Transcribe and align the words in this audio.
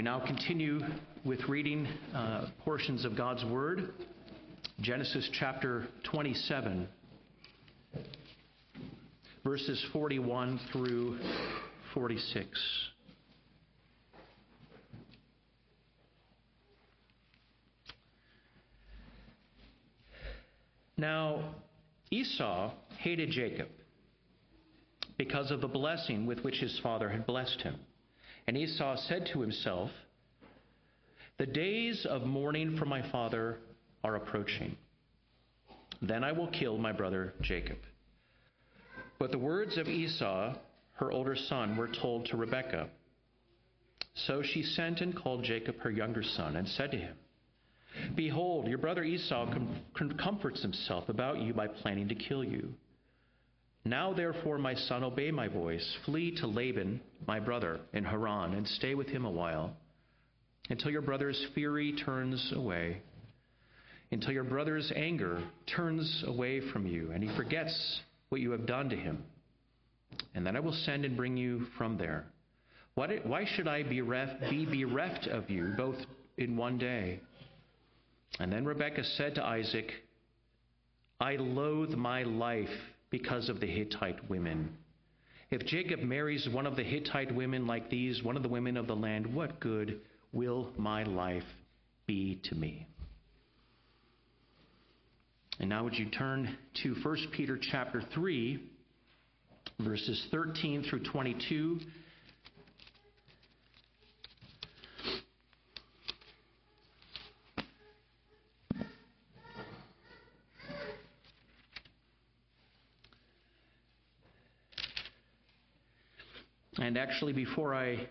We 0.00 0.04
now 0.04 0.24
continue 0.24 0.80
with 1.26 1.46
reading 1.46 1.86
uh, 2.14 2.46
portions 2.64 3.04
of 3.04 3.18
God's 3.18 3.44
Word. 3.44 3.92
Genesis 4.80 5.28
chapter 5.38 5.88
27, 6.04 6.88
verses 9.44 9.84
41 9.92 10.58
through 10.72 11.18
46. 11.92 12.48
Now, 20.96 21.56
Esau 22.10 22.72
hated 22.96 23.32
Jacob 23.32 23.68
because 25.18 25.50
of 25.50 25.60
the 25.60 25.68
blessing 25.68 26.24
with 26.24 26.38
which 26.38 26.56
his 26.56 26.80
father 26.82 27.10
had 27.10 27.26
blessed 27.26 27.60
him. 27.60 27.76
And 28.46 28.56
Esau 28.56 28.96
said 28.96 29.28
to 29.32 29.40
himself, 29.40 29.90
The 31.38 31.46
days 31.46 32.06
of 32.08 32.22
mourning 32.22 32.76
for 32.76 32.84
my 32.84 33.08
father 33.10 33.58
are 34.02 34.16
approaching. 34.16 34.76
Then 36.02 36.24
I 36.24 36.32
will 36.32 36.48
kill 36.48 36.78
my 36.78 36.92
brother 36.92 37.34
Jacob. 37.42 37.78
But 39.18 39.30
the 39.30 39.38
words 39.38 39.76
of 39.76 39.86
Esau, 39.86 40.54
her 40.94 41.12
older 41.12 41.36
son, 41.36 41.76
were 41.76 41.88
told 41.88 42.26
to 42.26 42.36
Rebekah. 42.36 42.88
So 44.14 44.42
she 44.42 44.62
sent 44.62 45.00
and 45.00 45.14
called 45.14 45.44
Jacob, 45.44 45.78
her 45.80 45.90
younger 45.90 46.22
son, 46.22 46.56
and 46.56 46.66
said 46.66 46.90
to 46.92 46.96
him, 46.96 47.16
Behold, 48.14 48.66
your 48.66 48.78
brother 48.78 49.02
Esau 49.02 49.52
com- 49.52 50.18
comforts 50.18 50.62
himself 50.62 51.08
about 51.08 51.40
you 51.40 51.52
by 51.52 51.66
planning 51.66 52.08
to 52.08 52.14
kill 52.14 52.44
you. 52.44 52.72
Now, 53.84 54.12
therefore, 54.12 54.58
my 54.58 54.74
son, 54.74 55.02
obey 55.02 55.30
my 55.30 55.48
voice. 55.48 55.96
Flee 56.04 56.36
to 56.36 56.46
Laban, 56.46 57.00
my 57.26 57.40
brother, 57.40 57.80
in 57.92 58.04
Haran, 58.04 58.54
and 58.54 58.68
stay 58.68 58.94
with 58.94 59.08
him 59.08 59.24
a 59.24 59.30
while, 59.30 59.74
until 60.68 60.90
your 60.90 61.02
brother's 61.02 61.46
fury 61.54 61.92
turns 62.04 62.52
away, 62.54 63.00
until 64.12 64.32
your 64.32 64.44
brother's 64.44 64.92
anger 64.94 65.42
turns 65.66 66.24
away 66.26 66.60
from 66.72 66.86
you, 66.86 67.10
and 67.12 67.22
he 67.22 67.34
forgets 67.36 68.00
what 68.28 68.40
you 68.40 68.50
have 68.50 68.66
done 68.66 68.90
to 68.90 68.96
him. 68.96 69.24
And 70.34 70.46
then 70.46 70.56
I 70.56 70.60
will 70.60 70.72
send 70.84 71.04
and 71.04 71.16
bring 71.16 71.36
you 71.36 71.66
from 71.78 71.96
there. 71.96 72.26
Why 72.94 73.46
should 73.56 73.66
I 73.66 73.82
be 73.82 74.00
bereft 74.02 75.26
of 75.28 75.48
you 75.48 75.72
both 75.76 75.96
in 76.36 76.56
one 76.56 76.76
day? 76.76 77.20
And 78.38 78.52
then 78.52 78.66
Rebekah 78.66 79.04
said 79.04 79.36
to 79.36 79.44
Isaac, 79.44 79.90
I 81.18 81.36
loathe 81.36 81.94
my 81.94 82.24
life 82.24 82.68
because 83.10 83.48
of 83.48 83.60
the 83.60 83.66
Hittite 83.66 84.28
women. 84.28 84.76
If 85.50 85.66
Jacob 85.66 86.00
marries 86.00 86.48
one 86.48 86.66
of 86.66 86.76
the 86.76 86.84
Hittite 86.84 87.34
women 87.34 87.66
like 87.66 87.90
these, 87.90 88.22
one 88.22 88.36
of 88.36 88.42
the 88.42 88.48
women 88.48 88.76
of 88.76 88.86
the 88.86 88.94
land, 88.94 89.34
what 89.34 89.58
good 89.60 90.00
will 90.32 90.70
my 90.76 91.02
life 91.02 91.42
be 92.06 92.40
to 92.44 92.54
me? 92.54 92.86
And 95.58 95.68
now 95.68 95.84
would 95.84 95.98
you 95.98 96.08
turn 96.10 96.56
to 96.82 96.94
1 97.02 97.16
Peter 97.32 97.58
chapter 97.60 98.02
3 98.14 98.70
verses 99.80 100.26
13 100.30 100.84
through 100.88 101.02
22 101.04 101.80
And 116.90 116.98
actually, 116.98 117.32
before 117.32 117.72
I 117.72 118.08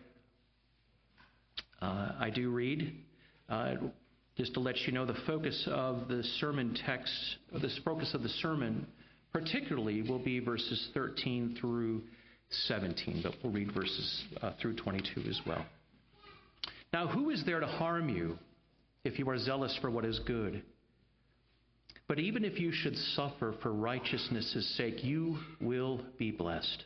uh, 1.81 2.13
I 2.17 2.29
do 2.33 2.49
read, 2.49 2.95
uh, 3.49 3.75
just 4.37 4.53
to 4.53 4.61
let 4.61 4.77
you 4.87 4.93
know, 4.93 5.05
the 5.05 5.17
focus 5.27 5.67
of 5.69 6.07
the 6.07 6.23
sermon 6.39 6.77
text, 6.85 7.13
the 7.51 7.69
focus 7.83 8.13
of 8.13 8.23
the 8.23 8.29
sermon, 8.29 8.87
particularly, 9.33 10.01
will 10.01 10.23
be 10.23 10.39
verses 10.39 10.91
13 10.93 11.57
through 11.59 12.03
17, 12.67 13.19
but 13.21 13.33
we'll 13.43 13.51
read 13.51 13.73
verses 13.73 14.23
uh, 14.41 14.53
through 14.61 14.77
22 14.77 15.29
as 15.29 15.41
well. 15.45 15.65
Now, 16.93 17.05
who 17.05 17.31
is 17.31 17.43
there 17.45 17.59
to 17.59 17.67
harm 17.67 18.07
you 18.07 18.39
if 19.03 19.19
you 19.19 19.29
are 19.29 19.37
zealous 19.37 19.77
for 19.81 19.91
what 19.91 20.05
is 20.05 20.21
good? 20.25 20.63
But 22.07 22.17
even 22.17 22.45
if 22.45 22.57
you 22.61 22.71
should 22.71 22.95
suffer 22.95 23.55
for 23.61 23.73
righteousness' 23.73 24.73
sake, 24.77 25.03
you 25.03 25.37
will 25.59 25.99
be 26.17 26.31
blessed. 26.31 26.85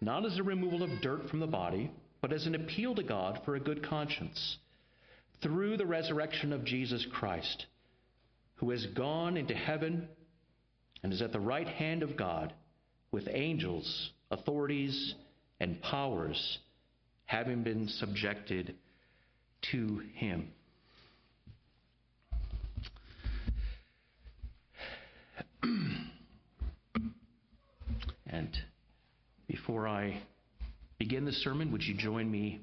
not 0.00 0.24
as 0.24 0.38
a 0.38 0.42
removal 0.42 0.82
of 0.82 1.00
dirt 1.00 1.28
from 1.28 1.40
the 1.40 1.46
body, 1.46 1.90
but 2.20 2.32
as 2.32 2.46
an 2.46 2.54
appeal 2.54 2.94
to 2.94 3.02
God 3.02 3.40
for 3.44 3.54
a 3.54 3.60
good 3.60 3.82
conscience, 3.82 4.58
through 5.42 5.76
the 5.76 5.86
resurrection 5.86 6.52
of 6.52 6.64
Jesus 6.64 7.06
Christ, 7.12 7.66
who 8.56 8.70
has 8.70 8.86
gone 8.86 9.36
into 9.36 9.54
heaven 9.54 10.08
and 11.02 11.12
is 11.12 11.22
at 11.22 11.32
the 11.32 11.40
right 11.40 11.68
hand 11.68 12.02
of 12.02 12.16
God 12.16 12.52
with 13.12 13.28
angels, 13.30 14.10
authorities, 14.30 15.14
and 15.60 15.80
powers 15.82 16.58
having 17.26 17.62
been 17.62 17.88
subjected 17.88 18.74
to 19.72 20.02
him. 20.14 20.48
and 28.26 28.56
before 29.48 29.88
I 29.88 30.22
begin 31.16 31.24
the 31.24 31.32
sermon, 31.32 31.72
would 31.72 31.82
you 31.82 31.94
join 31.94 32.30
me 32.30 32.60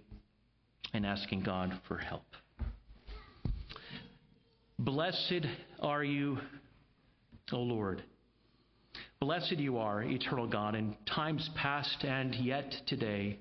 in 0.94 1.06
asking 1.06 1.42
God 1.42 1.74
for 1.88 1.98
help? 1.98 2.28
Blessed 4.78 5.48
are 5.80 6.04
you, 6.04 6.38
O 7.52 7.58
Lord. 7.58 8.04
Blessed 9.20 9.58
you 9.58 9.80
are, 9.80 10.04
eternal 10.04 10.46
God, 10.46 10.76
in 10.76 10.96
times 11.08 11.50
past 11.56 12.04
and 12.04 12.36
yet 12.36 12.72
today. 12.86 13.40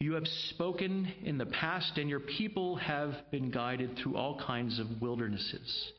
You 0.00 0.14
have 0.14 0.26
spoken 0.48 1.12
in 1.22 1.36
the 1.36 1.44
past, 1.44 1.98
and 1.98 2.08
your 2.08 2.20
people 2.20 2.76
have 2.76 3.12
been 3.30 3.50
guided 3.50 3.98
through 3.98 4.16
all 4.16 4.40
kinds 4.40 4.78
of 4.78 5.02
wildernesses 5.02 5.92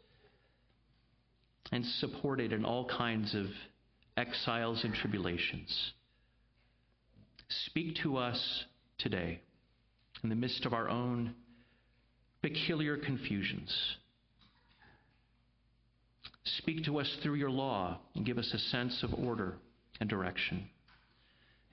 and 1.71 1.85
supported 1.85 2.51
in 2.51 2.65
all 2.65 2.85
kinds 2.85 3.35
of 3.35 3.45
exiles 4.17 4.83
and 4.83 4.95
tribulations. 4.95 5.93
Speak 7.49 7.95
to 8.03 8.17
us 8.17 8.65
today 8.97 9.41
in 10.23 10.29
the 10.29 10.35
midst 10.35 10.65
of 10.65 10.73
our 10.73 10.89
own 10.89 11.33
peculiar 12.41 12.97
confusions. 12.97 13.75
Speak 16.43 16.85
to 16.85 16.99
us 16.99 17.17
through 17.21 17.35
your 17.35 17.49
law 17.49 17.99
and 18.15 18.25
give 18.25 18.37
us 18.37 18.51
a 18.53 18.59
sense 18.59 19.03
of 19.03 19.13
order 19.13 19.57
and 19.99 20.09
direction. 20.09 20.69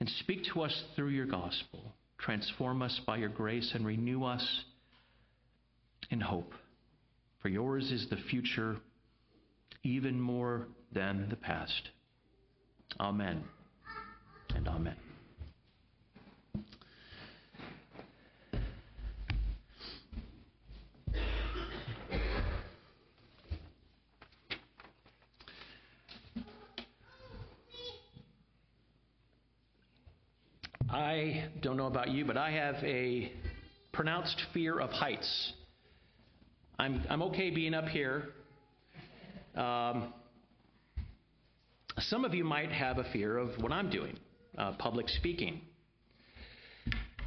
And 0.01 0.09
speak 0.09 0.45
to 0.53 0.63
us 0.63 0.85
through 0.95 1.09
your 1.09 1.27
gospel. 1.27 1.95
Transform 2.19 2.83
us 2.83 3.01
by 3.07 3.17
your 3.17 3.29
grace 3.29 3.73
and 3.75 3.87
renew 3.87 4.25
us 4.25 4.65
in 6.11 6.21
hope. 6.21 6.53
For 7.43 7.49
yours 7.49 7.91
is 7.93 8.09
the 8.09 8.17
future, 8.17 8.77
even 9.83 10.21
more 10.21 10.67
than 10.93 11.29
the 11.29 11.37
past. 11.37 11.91
Amen 12.99 13.45
and 14.55 14.67
amen. 14.69 15.06
I 30.97 31.51
don't 31.61 31.77
know 31.77 31.89
about 31.89 32.09
you, 32.09 32.25
but 32.25 32.39
I 32.39 32.53
have 32.53 32.77
a 32.77 33.31
pronounced 33.93 34.41
fear 34.55 34.79
of 34.79 34.89
heights. 34.89 35.53
I'm, 36.79 37.05
I'm 37.11 37.21
okay 37.25 37.51
being 37.51 37.75
up 37.75 37.85
here. 37.85 38.29
Um, 39.55 40.15
some 41.99 42.25
of 42.25 42.33
you 42.33 42.45
might 42.45 42.73
have 42.73 42.97
a 42.97 43.05
fear 43.13 43.37
of 43.37 43.51
what 43.61 43.73
I'm 43.73 43.91
doing, 43.91 44.19
uh, 44.57 44.73
public 44.79 45.11
speaking. 45.11 45.61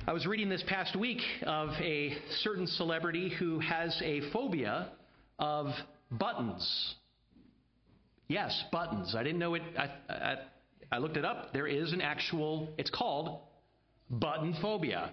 I 0.07 0.13
was 0.13 0.25
reading 0.25 0.49
this 0.49 0.63
past 0.67 0.95
week 0.95 1.21
of 1.43 1.69
a 1.79 2.17
certain 2.41 2.65
celebrity 2.65 3.31
who 3.37 3.59
has 3.59 3.95
a 4.03 4.31
phobia 4.31 4.93
of 5.37 5.67
buttons. 6.09 6.95
Yes, 8.29 8.63
buttons. 8.71 9.13
I 9.15 9.21
didn't 9.21 9.37
know 9.37 9.53
it. 9.53 9.61
I, 9.77 9.89
I, 10.11 10.35
I 10.91 10.97
looked 10.97 11.17
it 11.17 11.25
up. 11.25 11.53
There 11.53 11.67
is 11.67 11.93
an 11.93 12.01
actual, 12.01 12.69
it's 12.79 12.89
called 12.89 13.41
button 14.09 14.55
phobia. 14.61 15.11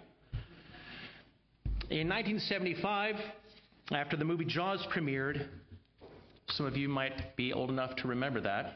In 1.91 2.09
1975, 2.09 3.15
after 3.93 4.17
the 4.17 4.25
movie 4.25 4.45
Jaws 4.45 4.85
premiered, 4.93 5.47
some 6.49 6.67
of 6.67 6.77
you 6.77 6.89
might 6.89 7.37
be 7.37 7.53
old 7.53 7.71
enough 7.71 7.95
to 7.97 8.09
remember 8.09 8.41
that. 8.41 8.73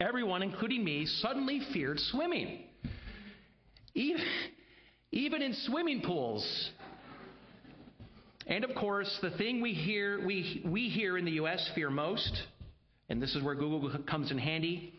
Everyone, 0.00 0.42
including 0.42 0.82
me, 0.82 1.06
suddenly 1.06 1.60
feared 1.72 2.00
swimming. 2.00 2.64
Even, 3.94 4.22
even 5.12 5.42
in 5.42 5.54
swimming 5.66 6.02
pools. 6.02 6.70
And 8.46 8.64
of 8.64 8.74
course, 8.74 9.18
the 9.22 9.30
thing 9.30 9.62
we 9.62 9.72
hear, 9.72 10.24
we, 10.26 10.62
we 10.66 10.88
hear 10.88 11.16
in 11.16 11.24
the 11.24 11.32
U.S. 11.32 11.70
fear 11.74 11.90
most, 11.90 12.42
and 13.08 13.22
this 13.22 13.34
is 13.34 13.42
where 13.42 13.54
Google 13.54 13.96
comes 14.04 14.30
in 14.30 14.38
handy. 14.38 14.93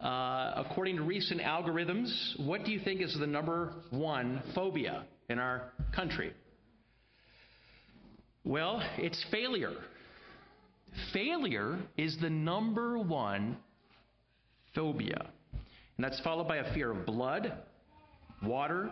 Uh, 0.00 0.52
according 0.56 0.96
to 0.96 1.02
recent 1.02 1.40
algorithms, 1.40 2.10
what 2.44 2.64
do 2.64 2.72
you 2.72 2.80
think 2.80 3.00
is 3.00 3.16
the 3.18 3.26
number 3.26 3.72
one 3.90 4.42
phobia 4.54 5.04
in 5.28 5.38
our 5.38 5.72
country? 5.94 6.32
Well, 8.44 8.82
it's 8.98 9.24
failure. 9.30 9.76
Failure 11.12 11.78
is 11.96 12.16
the 12.20 12.30
number 12.30 12.98
one 12.98 13.56
phobia. 14.74 15.26
And 15.96 16.04
that's 16.04 16.20
followed 16.20 16.48
by 16.48 16.56
a 16.56 16.74
fear 16.74 16.90
of 16.90 17.06
blood, 17.06 17.52
water, 18.42 18.90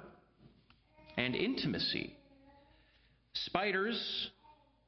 and 1.17 1.35
intimacy. 1.35 2.15
Spiders 3.33 4.31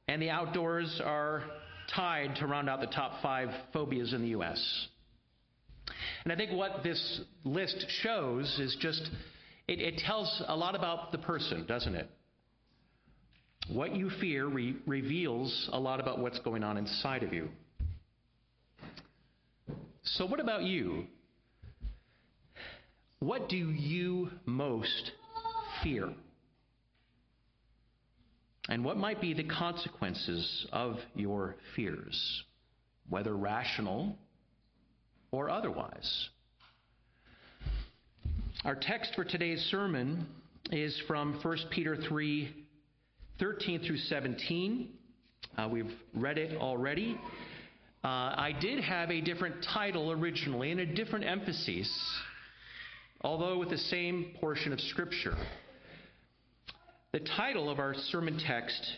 and 0.07 0.21
the 0.21 0.29
outdoors 0.29 1.01
are 1.03 1.43
tied 1.93 2.35
to 2.37 2.47
round 2.47 2.69
out 2.69 2.79
the 2.79 2.87
top 2.87 3.21
five 3.21 3.49
phobias 3.73 4.13
in 4.13 4.21
the 4.21 4.29
U.S. 4.29 4.87
And 6.23 6.31
I 6.31 6.35
think 6.35 6.51
what 6.51 6.83
this 6.83 7.21
list 7.43 7.85
shows 8.01 8.59
is 8.59 8.75
just, 8.79 9.09
it, 9.67 9.79
it 9.79 9.97
tells 9.97 10.43
a 10.47 10.55
lot 10.55 10.75
about 10.75 11.11
the 11.11 11.17
person, 11.17 11.65
doesn't 11.65 11.95
it? 11.95 12.09
What 13.67 13.95
you 13.95 14.09
fear 14.21 14.47
re- 14.47 14.75
reveals 14.85 15.69
a 15.71 15.79
lot 15.79 15.99
about 15.99 16.19
what's 16.19 16.39
going 16.39 16.63
on 16.63 16.77
inside 16.77 17.23
of 17.23 17.33
you. 17.33 17.49
So, 20.03 20.25
what 20.25 20.39
about 20.39 20.63
you? 20.63 21.05
What 23.19 23.47
do 23.47 23.55
you 23.55 24.29
most 24.45 25.11
fear? 25.81 26.09
And 28.67 28.83
what 28.83 28.97
might 28.97 29.21
be 29.21 29.33
the 29.33 29.43
consequences 29.43 30.67
of 30.71 30.97
your 31.15 31.55
fears, 31.75 32.43
whether 33.09 33.35
rational 33.35 34.17
or 35.33 35.49
otherwise? 35.49 36.29
Our 38.63 38.75
text 38.75 39.15
for 39.15 39.25
today's 39.25 39.59
sermon 39.71 40.27
is 40.71 40.97
from 41.07 41.39
1 41.41 41.57
Peter 41.71 41.97
3 41.97 42.55
13 43.39 43.81
through 43.81 43.97
17. 43.97 44.89
Uh, 45.57 45.67
we've 45.69 45.91
read 46.13 46.37
it 46.37 46.55
already. 46.61 47.19
Uh, 48.03 48.07
I 48.07 48.55
did 48.61 48.83
have 48.83 49.09
a 49.09 49.21
different 49.21 49.55
title 49.73 50.11
originally 50.11 50.71
and 50.71 50.79
a 50.79 50.85
different 50.85 51.25
emphasis, 51.25 51.89
although 53.21 53.57
with 53.57 53.71
the 53.71 53.77
same 53.77 54.35
portion 54.39 54.71
of 54.71 54.79
Scripture. 54.79 55.35
The 57.11 57.21
title 57.21 57.71
of 57.71 57.79
our 57.79 57.95
sermon 57.95 58.39
text 58.45 58.97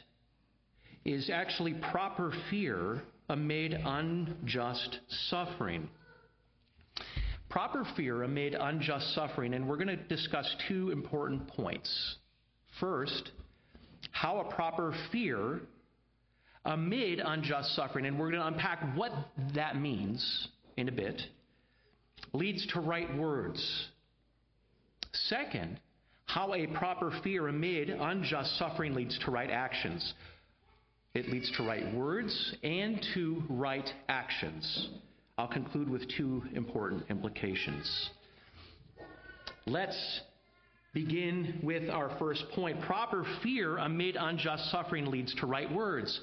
is 1.05 1.29
actually 1.29 1.75
Proper 1.91 2.33
Fear 2.49 3.03
Amid 3.29 3.73
Unjust 3.73 4.99
Suffering. 5.29 5.87
Proper 7.55 7.85
fear 7.95 8.23
amid 8.23 8.53
unjust 8.53 9.15
suffering, 9.15 9.53
and 9.53 9.65
we're 9.65 9.77
going 9.77 9.87
to 9.87 9.95
discuss 9.95 10.45
two 10.67 10.91
important 10.91 11.47
points. 11.47 12.17
First, 12.81 13.31
how 14.11 14.41
a 14.41 14.53
proper 14.53 14.93
fear 15.09 15.61
amid 16.65 17.21
unjust 17.21 17.73
suffering, 17.73 18.07
and 18.07 18.19
we're 18.19 18.29
going 18.29 18.41
to 18.41 18.47
unpack 18.47 18.97
what 18.97 19.13
that 19.53 19.79
means 19.79 20.49
in 20.75 20.89
a 20.89 20.91
bit, 20.91 21.21
leads 22.33 22.67
to 22.73 22.81
right 22.81 23.17
words. 23.17 23.87
Second, 25.13 25.79
how 26.25 26.53
a 26.53 26.67
proper 26.67 27.09
fear 27.23 27.47
amid 27.47 27.89
unjust 27.89 28.59
suffering 28.59 28.93
leads 28.93 29.17
to 29.19 29.31
right 29.31 29.49
actions. 29.49 30.13
It 31.13 31.29
leads 31.29 31.49
to 31.55 31.63
right 31.63 31.95
words 31.95 32.53
and 32.63 33.01
to 33.13 33.43
right 33.49 33.89
actions. 34.09 34.89
I'll 35.37 35.47
conclude 35.47 35.89
with 35.89 36.03
two 36.17 36.43
important 36.53 37.03
implications. 37.09 38.09
Let's 39.65 40.21
begin 40.93 41.59
with 41.61 41.89
our 41.89 42.15
first 42.17 42.45
point. 42.53 42.79
Proper 42.81 43.25
fear 43.43 43.77
amid 43.77 44.15
unjust 44.15 44.71
suffering 44.71 45.07
leads 45.07 45.35
to 45.35 45.45
right 45.45 45.69
words. 45.69 46.21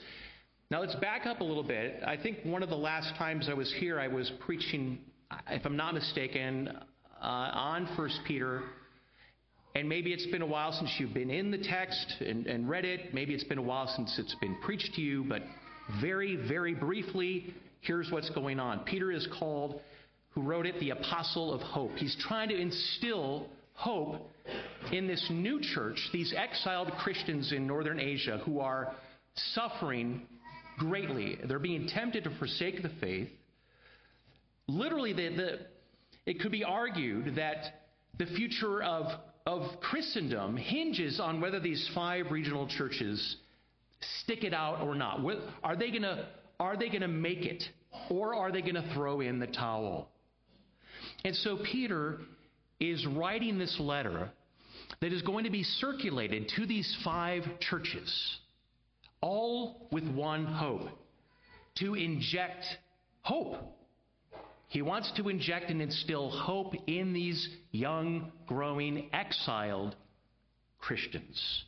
Now 0.70 0.80
let's 0.80 0.94
back 0.94 1.26
up 1.26 1.40
a 1.40 1.44
little 1.44 1.62
bit. 1.62 2.02
I 2.06 2.16
think 2.16 2.38
one 2.44 2.62
of 2.62 2.70
the 2.70 2.76
last 2.76 3.14
times 3.16 3.50
I 3.50 3.54
was 3.54 3.70
here, 3.78 4.00
I 4.00 4.08
was 4.08 4.32
preaching, 4.46 4.98
if 5.50 5.66
I'm 5.66 5.76
not 5.76 5.92
mistaken, 5.92 6.70
uh, 7.20 7.24
on 7.26 7.94
First 7.96 8.18
Peter 8.26 8.62
and 9.74 9.88
maybe 9.88 10.12
it's 10.12 10.26
been 10.26 10.42
a 10.42 10.46
while 10.46 10.72
since 10.72 10.90
you've 10.98 11.14
been 11.14 11.30
in 11.30 11.50
the 11.50 11.58
text 11.58 12.16
and, 12.20 12.46
and, 12.46 12.68
read 12.68 12.84
it. 12.84 13.14
Maybe 13.14 13.32
it's 13.32 13.44
been 13.44 13.58
a 13.58 13.62
while 13.62 13.88
since 13.96 14.18
it's 14.18 14.34
been 14.34 14.54
preached 14.56 14.94
to 14.96 15.00
you, 15.00 15.24
but 15.24 15.42
very, 16.00 16.36
very 16.36 16.74
briefly, 16.74 17.54
here's 17.82 18.10
what's 18.10 18.30
going 18.30 18.58
on. 18.58 18.80
Peter 18.80 19.12
is 19.12 19.28
called, 19.38 19.80
who 20.30 20.42
wrote 20.42 20.66
it, 20.66 20.80
the 20.80 20.90
apostle 20.90 21.52
of 21.52 21.60
hope. 21.60 21.92
He's 21.96 22.16
trying 22.26 22.48
to 22.48 22.58
instill 22.58 23.48
hope 23.74 24.30
in 24.90 25.06
this 25.06 25.24
new 25.30 25.60
church, 25.60 25.98
these 26.12 26.34
exiled 26.36 26.90
Christians 27.02 27.52
in 27.52 27.66
northern 27.66 28.00
Asia 28.00 28.40
who 28.44 28.60
are 28.60 28.94
suffering 29.54 30.22
greatly. 30.78 31.38
They're 31.46 31.58
being 31.58 31.86
tempted 31.86 32.24
to 32.24 32.30
forsake 32.38 32.82
the 32.82 32.90
faith. 33.00 33.28
Literally, 34.66 35.12
the, 35.12 35.28
the, 35.36 35.58
it 36.24 36.40
could 36.40 36.52
be 36.52 36.64
argued 36.64 37.36
that 37.36 37.82
the 38.18 38.26
future 38.26 38.82
of 38.82 39.06
of 39.46 39.80
Christendom 39.80 40.56
hinges 40.56 41.18
on 41.18 41.40
whether 41.40 41.58
these 41.58 41.90
five 41.94 42.26
regional 42.30 42.68
churches 42.68 43.36
stick 44.20 44.44
it 44.44 44.54
out 44.54 44.80
or 44.80 44.94
not. 44.94 45.20
Are 45.62 45.76
they 45.76 45.90
going 45.90 46.02
to 46.02 46.26
are 46.62 46.76
they 46.76 46.88
going 46.88 47.02
to 47.02 47.08
make 47.08 47.44
it 47.44 47.62
or 48.10 48.34
are 48.34 48.50
they 48.50 48.62
going 48.62 48.74
to 48.74 48.94
throw 48.94 49.20
in 49.20 49.38
the 49.38 49.46
towel? 49.46 50.08
And 51.24 51.34
so 51.36 51.58
Peter 51.70 52.18
is 52.80 53.06
writing 53.06 53.58
this 53.58 53.76
letter 53.78 54.30
that 55.00 55.12
is 55.12 55.22
going 55.22 55.44
to 55.44 55.50
be 55.50 55.62
circulated 55.62 56.50
to 56.56 56.66
these 56.66 56.96
five 57.04 57.42
churches, 57.60 58.38
all 59.20 59.88
with 59.92 60.08
one 60.08 60.44
hope 60.44 60.88
to 61.76 61.94
inject 61.94 62.64
hope 63.22 63.56
he 64.72 64.80
wants 64.80 65.12
to 65.16 65.28
inject 65.28 65.68
and 65.68 65.82
instill 65.82 66.30
hope 66.30 66.74
in 66.86 67.12
these 67.12 67.46
young, 67.72 68.32
growing, 68.46 69.10
exiled 69.12 69.94
Christians. 70.78 71.64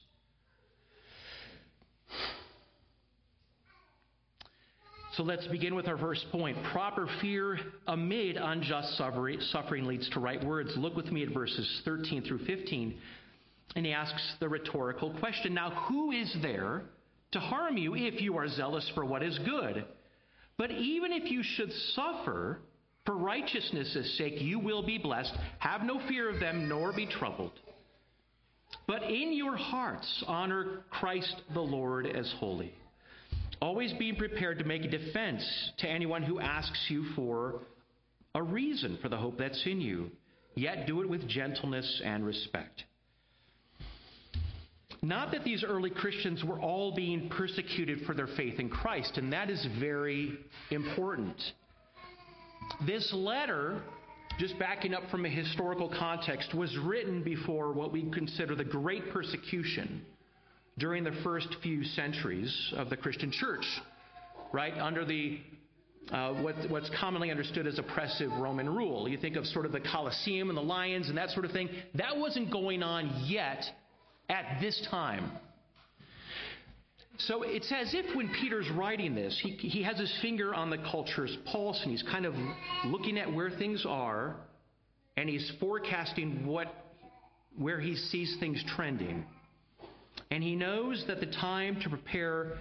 So 5.17 5.23
let's 5.23 5.47
begin 5.47 5.77
with 5.77 5.87
our 5.87 5.97
first 5.97 6.27
point. 6.33 6.57
Proper 6.73 7.07
fear 7.21 7.59
amid 7.87 8.37
unjust 8.37 8.97
suffering 8.97 9.85
leads 9.85 10.09
to 10.11 10.21
right 10.21 10.45
words. 10.45 10.73
Look 10.77 10.97
with 10.97 11.13
me 11.13 11.23
at 11.23 11.33
verses 11.33 11.83
13 11.85 12.25
through 12.25 12.45
15. 12.47 12.97
And 13.77 13.87
he 13.87 13.93
asks 13.93 14.35
the 14.41 14.49
rhetorical 14.49 15.15
question 15.21 15.55
Now, 15.55 15.71
who 15.89 16.11
is 16.11 16.35
there 16.43 16.83
to 17.31 17.39
harm 17.39 17.77
you 17.77 17.95
if 17.95 18.21
you 18.21 18.37
are 18.39 18.49
zealous 18.49 18.91
for 18.95 19.05
what 19.05 19.23
is 19.23 19.39
good? 19.47 19.85
But 20.57 20.73
even 20.73 21.13
if 21.13 21.31
you 21.31 21.43
should 21.45 21.71
suffer 21.95 22.59
for 23.07 23.17
righteousness' 23.17 24.17
sake, 24.19 24.41
you 24.41 24.59
will 24.59 24.85
be 24.85 24.99
blessed. 24.99 25.33
Have 25.61 25.83
no 25.83 26.01
fear 26.09 26.29
of 26.29 26.41
them, 26.41 26.69
nor 26.69 26.93
be 26.93 27.07
troubled. 27.07 27.53
But 28.89 29.05
in 29.05 29.33
your 29.33 29.57
hearts, 29.57 30.25
honor 30.27 30.85
Christ 30.91 31.43
the 31.53 31.61
Lord 31.61 32.07
as 32.07 32.33
holy. 32.39 32.75
Always 33.65 33.95
be 33.95 34.13
prepared 34.13 34.59
to 34.59 34.65
make 34.65 34.85
a 34.85 34.89
defense 34.89 35.43
to 35.79 35.89
anyone 35.89 36.23
who 36.23 36.39
asks 36.39 36.85
you 36.91 37.03
for 37.17 37.63
a 38.35 38.43
reason 38.43 38.99
for 39.01 39.09
the 39.09 39.17
hope 39.17 39.39
that's 39.39 39.65
in 39.65 39.81
you. 39.81 40.11
yet 40.55 40.87
do 40.87 41.01
it 41.01 41.09
with 41.09 41.27
gentleness 41.27 42.03
and 42.05 42.27
respect. 42.27 42.85
Not 45.01 45.33
that 45.33 45.45
these 45.45 45.65
early 45.65 45.89
Christians 45.89 46.45
were 46.45 46.61
all 46.61 46.95
being 46.95 47.31
persecuted 47.31 48.03
for 48.05 48.13
their 48.15 48.27
faith 48.37 48.61
in 48.61 48.69
Christ, 48.69 49.17
and 49.17 49.33
that 49.33 49.49
is 49.49 49.67
very 49.81 50.37
important. 50.71 51.41
This 52.87 53.11
letter, 53.15 53.81
just 54.39 54.59
backing 54.59 54.93
up 54.93 55.11
from 55.11 55.25
a 55.25 55.31
historical 55.31 55.89
context, 55.89 56.53
was 56.53 56.77
written 56.85 57.23
before 57.23 57.73
what 57.73 57.93
we 57.93 58.03
consider 58.11 58.55
the 58.55 58.63
Great 58.63 59.11
Persecution 59.11 60.05
during 60.79 61.05
the 61.05 61.13
first 61.23 61.49
few 61.63 61.85
centuries 61.85 62.73
of 62.77 62.91
the 62.91 62.97
Christian 62.97 63.31
church, 63.31 63.65
right? 64.53 64.77
Under 64.79 65.05
the 65.05 65.39
uh, 66.11 66.35
what, 66.35 66.55
what's 66.69 66.91
commonly 67.01 67.31
understood 67.31 67.67
as 67.67 67.79
oppressive 67.79 68.31
Roman 68.33 68.69
rule. 68.69 69.09
You 69.09 69.17
think 69.17 69.37
of 69.37 69.47
sort 69.47 69.65
of 69.65 69.73
the 69.73 69.81
Colosseum 69.81 70.51
and 70.51 70.57
the 70.57 70.63
lions 70.63 71.09
and 71.09 71.17
that 71.17 71.31
sort 71.31 71.47
of 71.47 71.53
thing. 71.53 71.71
That 71.95 72.17
wasn't 72.17 72.53
going 72.53 72.83
on 72.83 73.25
yet 73.27 73.65
at 74.29 74.61
this 74.61 74.87
time. 74.91 75.31
So 77.19 77.43
it's 77.43 77.73
as 77.73 77.95
if 77.95 78.15
when 78.17 78.29
Peter's 78.41 78.69
writing 78.71 79.15
this, 79.15 79.39
he, 79.43 79.51
he 79.53 79.83
has 79.85 79.99
his 79.99 80.13
finger 80.21 80.53
on 80.55 80.69
the 80.69 80.79
culture's 80.79 81.37
pulse 81.51 81.81
and 81.83 81.93
he's 81.93 82.03
kind 82.03 82.27
of 82.27 82.35
looking 82.87 83.19
at 83.19 83.33
where 83.33 83.51
things 83.51 83.87
are 83.89 84.37
and 85.17 85.29
he's 85.29 85.51
forecasting 85.61 86.45
what, 86.45 86.67
where 87.57 87.81
he 87.81 87.95
sees 87.95 88.37
things 88.41 88.63
trending. 88.77 89.25
And 90.31 90.43
he 90.43 90.57
knows 90.57 91.05
that 91.07 91.21
the 91.21 91.27
time 91.27 91.81
to 91.83 91.89
prepare 91.89 92.59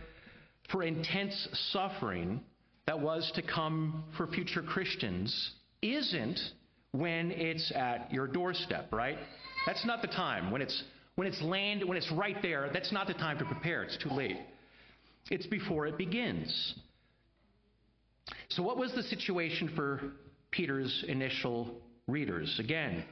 for 0.70 0.84
intense 0.84 1.48
suffering 1.72 2.42
that 2.88 3.00
was 3.00 3.32
to 3.36 3.42
come 3.42 4.04
for 4.18 4.28
future 4.28 4.62
Christians 4.62 5.52
isn't 5.82 6.40
when 6.92 7.32
it's 7.32 7.72
at 7.76 8.12
your 8.14 8.28
doorstep, 8.28 8.92
right? 8.92 9.18
That's 9.66 9.86
not 9.86 10.02
the 10.02 10.08
time. 10.08 10.52
When 10.52 10.62
it's 10.62 10.84
when 11.16 11.28
it's 11.28 11.42
land, 11.42 11.84
when 11.88 11.98
it's 11.98 12.12
right 12.12 12.42
there, 12.42 12.70
that's 12.74 12.92
not 12.92 13.08
the 13.08 13.14
time 13.14 13.38
to 13.38 13.46
prepare. 13.46 13.84
It's 13.84 13.98
too 13.98 14.10
late. 14.10 14.38
It's 15.30 15.46
before 15.46 15.86
it 15.86 15.98
begins. 15.98 16.76
So, 18.50 18.64
what 18.64 18.78
was 18.78 18.94
the 18.94 19.04
situation 19.04 19.72
for 19.76 20.02
Peter's 20.52 21.04
initial 21.08 21.76
readers? 22.08 22.60
Again, 22.60 23.04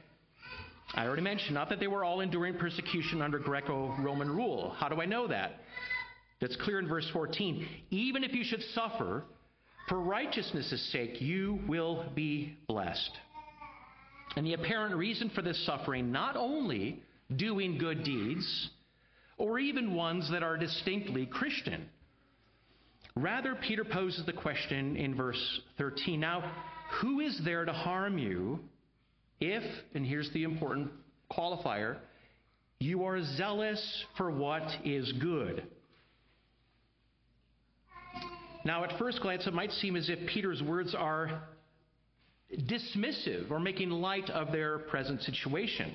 I 0.94 1.06
already 1.06 1.22
mentioned, 1.22 1.54
not 1.54 1.70
that 1.70 1.80
they 1.80 1.86
were 1.86 2.04
all 2.04 2.20
enduring 2.20 2.54
persecution 2.58 3.22
under 3.22 3.38
Greco 3.38 3.94
Roman 4.00 4.30
rule. 4.30 4.74
How 4.76 4.88
do 4.88 5.00
I 5.00 5.06
know 5.06 5.26
that? 5.28 5.60
That's 6.40 6.56
clear 6.56 6.78
in 6.78 6.88
verse 6.88 7.08
14. 7.12 7.66
Even 7.90 8.24
if 8.24 8.34
you 8.34 8.44
should 8.44 8.62
suffer 8.74 9.24
for 9.88 10.00
righteousness' 10.00 10.90
sake, 10.92 11.20
you 11.22 11.60
will 11.66 12.04
be 12.14 12.56
blessed. 12.66 13.10
And 14.36 14.46
the 14.46 14.54
apparent 14.54 14.94
reason 14.96 15.30
for 15.34 15.42
this 15.42 15.64
suffering, 15.64 16.12
not 16.12 16.36
only 16.36 17.02
doing 17.36 17.78
good 17.78 18.04
deeds, 18.04 18.70
or 19.38 19.58
even 19.58 19.94
ones 19.94 20.30
that 20.30 20.42
are 20.42 20.56
distinctly 20.56 21.26
Christian. 21.26 21.88
Rather, 23.16 23.54
Peter 23.54 23.84
poses 23.84 24.24
the 24.26 24.32
question 24.32 24.96
in 24.96 25.14
verse 25.14 25.60
13 25.78 26.20
Now, 26.20 26.52
who 27.00 27.20
is 27.20 27.40
there 27.44 27.64
to 27.64 27.72
harm 27.72 28.18
you 28.18 28.60
if, 29.42 29.62
and 29.94 30.06
here's 30.06 30.30
the 30.32 30.44
important 30.44 30.90
qualifier, 31.30 31.96
you 32.78 33.04
are 33.04 33.20
zealous 33.36 34.04
for 34.16 34.30
what 34.30 34.62
is 34.84 35.12
good? 35.20 35.64
Now, 38.64 38.84
at 38.84 38.96
first 38.98 39.20
glance, 39.20 39.46
it 39.46 39.54
might 39.54 39.72
seem 39.72 39.96
as 39.96 40.08
if 40.08 40.28
Peter's 40.28 40.62
words 40.62 40.94
are 40.94 41.42
dismissive 42.56 43.50
or 43.50 43.58
making 43.58 43.90
light 43.90 44.30
of 44.30 44.52
their 44.52 44.78
present 44.78 45.22
situation. 45.22 45.94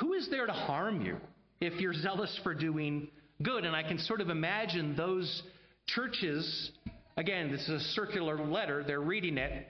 Who 0.00 0.12
is 0.12 0.28
there 0.30 0.46
to 0.46 0.52
harm 0.52 1.04
you 1.04 1.16
if 1.60 1.80
you're 1.80 1.94
zealous 1.94 2.38
for 2.44 2.54
doing 2.54 3.08
good? 3.42 3.64
And 3.64 3.74
I 3.74 3.82
can 3.82 3.98
sort 3.98 4.20
of 4.20 4.30
imagine 4.30 4.94
those 4.94 5.42
churches, 5.86 6.70
again, 7.16 7.50
this 7.50 7.62
is 7.62 7.82
a 7.82 7.84
circular 7.94 8.38
letter, 8.46 8.84
they're 8.86 9.00
reading 9.00 9.38
it, 9.38 9.66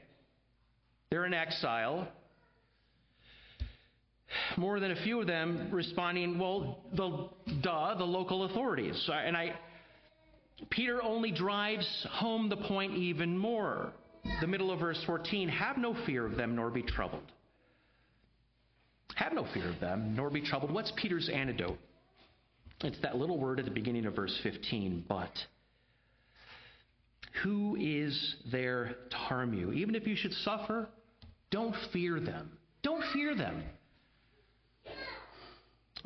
they're 1.11 1.25
in 1.25 1.35
exile. 1.35 2.09
More 4.57 4.81
than 4.81 4.91
a 4.91 5.03
few 5.03 5.21
of 5.21 5.27
them 5.27 5.69
responding, 5.71 6.39
well, 6.39 6.79
the 6.95 7.29
duh, 7.63 7.95
the 7.97 8.05
local 8.05 8.45
authorities. 8.45 9.09
And 9.13 9.37
I, 9.37 9.55
Peter 10.71 11.03
only 11.03 11.31
drives 11.31 12.07
home 12.11 12.49
the 12.49 12.57
point 12.57 12.95
even 12.95 13.37
more. 13.37 13.93
The 14.41 14.47
middle 14.47 14.71
of 14.73 14.81
verse 14.81 15.01
14 15.07 15.49
Have 15.49 15.77
no 15.77 15.95
fear 16.07 16.27
of 16.27 16.37
them, 16.37 16.57
nor 16.57 16.71
be 16.71 16.83
troubled. 16.83 17.33
Have 19.15 19.33
no 19.33 19.47
fear 19.55 19.71
of 19.71 19.81
them, 19.81 20.15
nor 20.15 20.31
be 20.31 20.43
troubled. 20.43 20.73
What's 20.73 20.93
Peter's 20.97 21.31
antidote? 21.33 21.79
It's 22.83 23.01
that 23.01 23.17
little 23.17 23.39
word 23.39 23.59
at 23.59 23.65
the 23.65 23.71
beginning 23.71 24.05
of 24.07 24.15
verse 24.15 24.39
15, 24.43 25.05
but. 25.09 25.33
Who 27.43 27.77
is 27.79 28.37
there 28.51 28.97
to 29.11 29.17
harm 29.17 29.55
you? 29.55 29.73
Even 29.73 29.95
if 29.95 30.07
you 30.07 30.17
should 30.17 30.33
suffer, 30.33 30.89
don't 31.51 31.75
fear 31.93 32.21
them. 32.21 32.51
Don't 32.83 33.03
fear 33.13 33.35
them. 33.35 33.63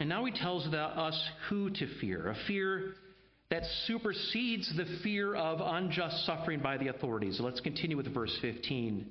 And 0.00 0.08
now 0.08 0.24
he 0.24 0.32
tells 0.32 0.66
us 0.66 1.30
who 1.50 1.68
to 1.68 1.86
fear 2.00 2.30
a 2.30 2.36
fear 2.46 2.94
that 3.50 3.62
supersedes 3.86 4.72
the 4.74 4.86
fear 5.02 5.34
of 5.34 5.60
unjust 5.60 6.24
suffering 6.24 6.60
by 6.60 6.78
the 6.78 6.88
authorities. 6.88 7.38
Let's 7.38 7.60
continue 7.60 7.98
with 7.98 8.12
verse 8.12 8.34
15. 8.40 9.06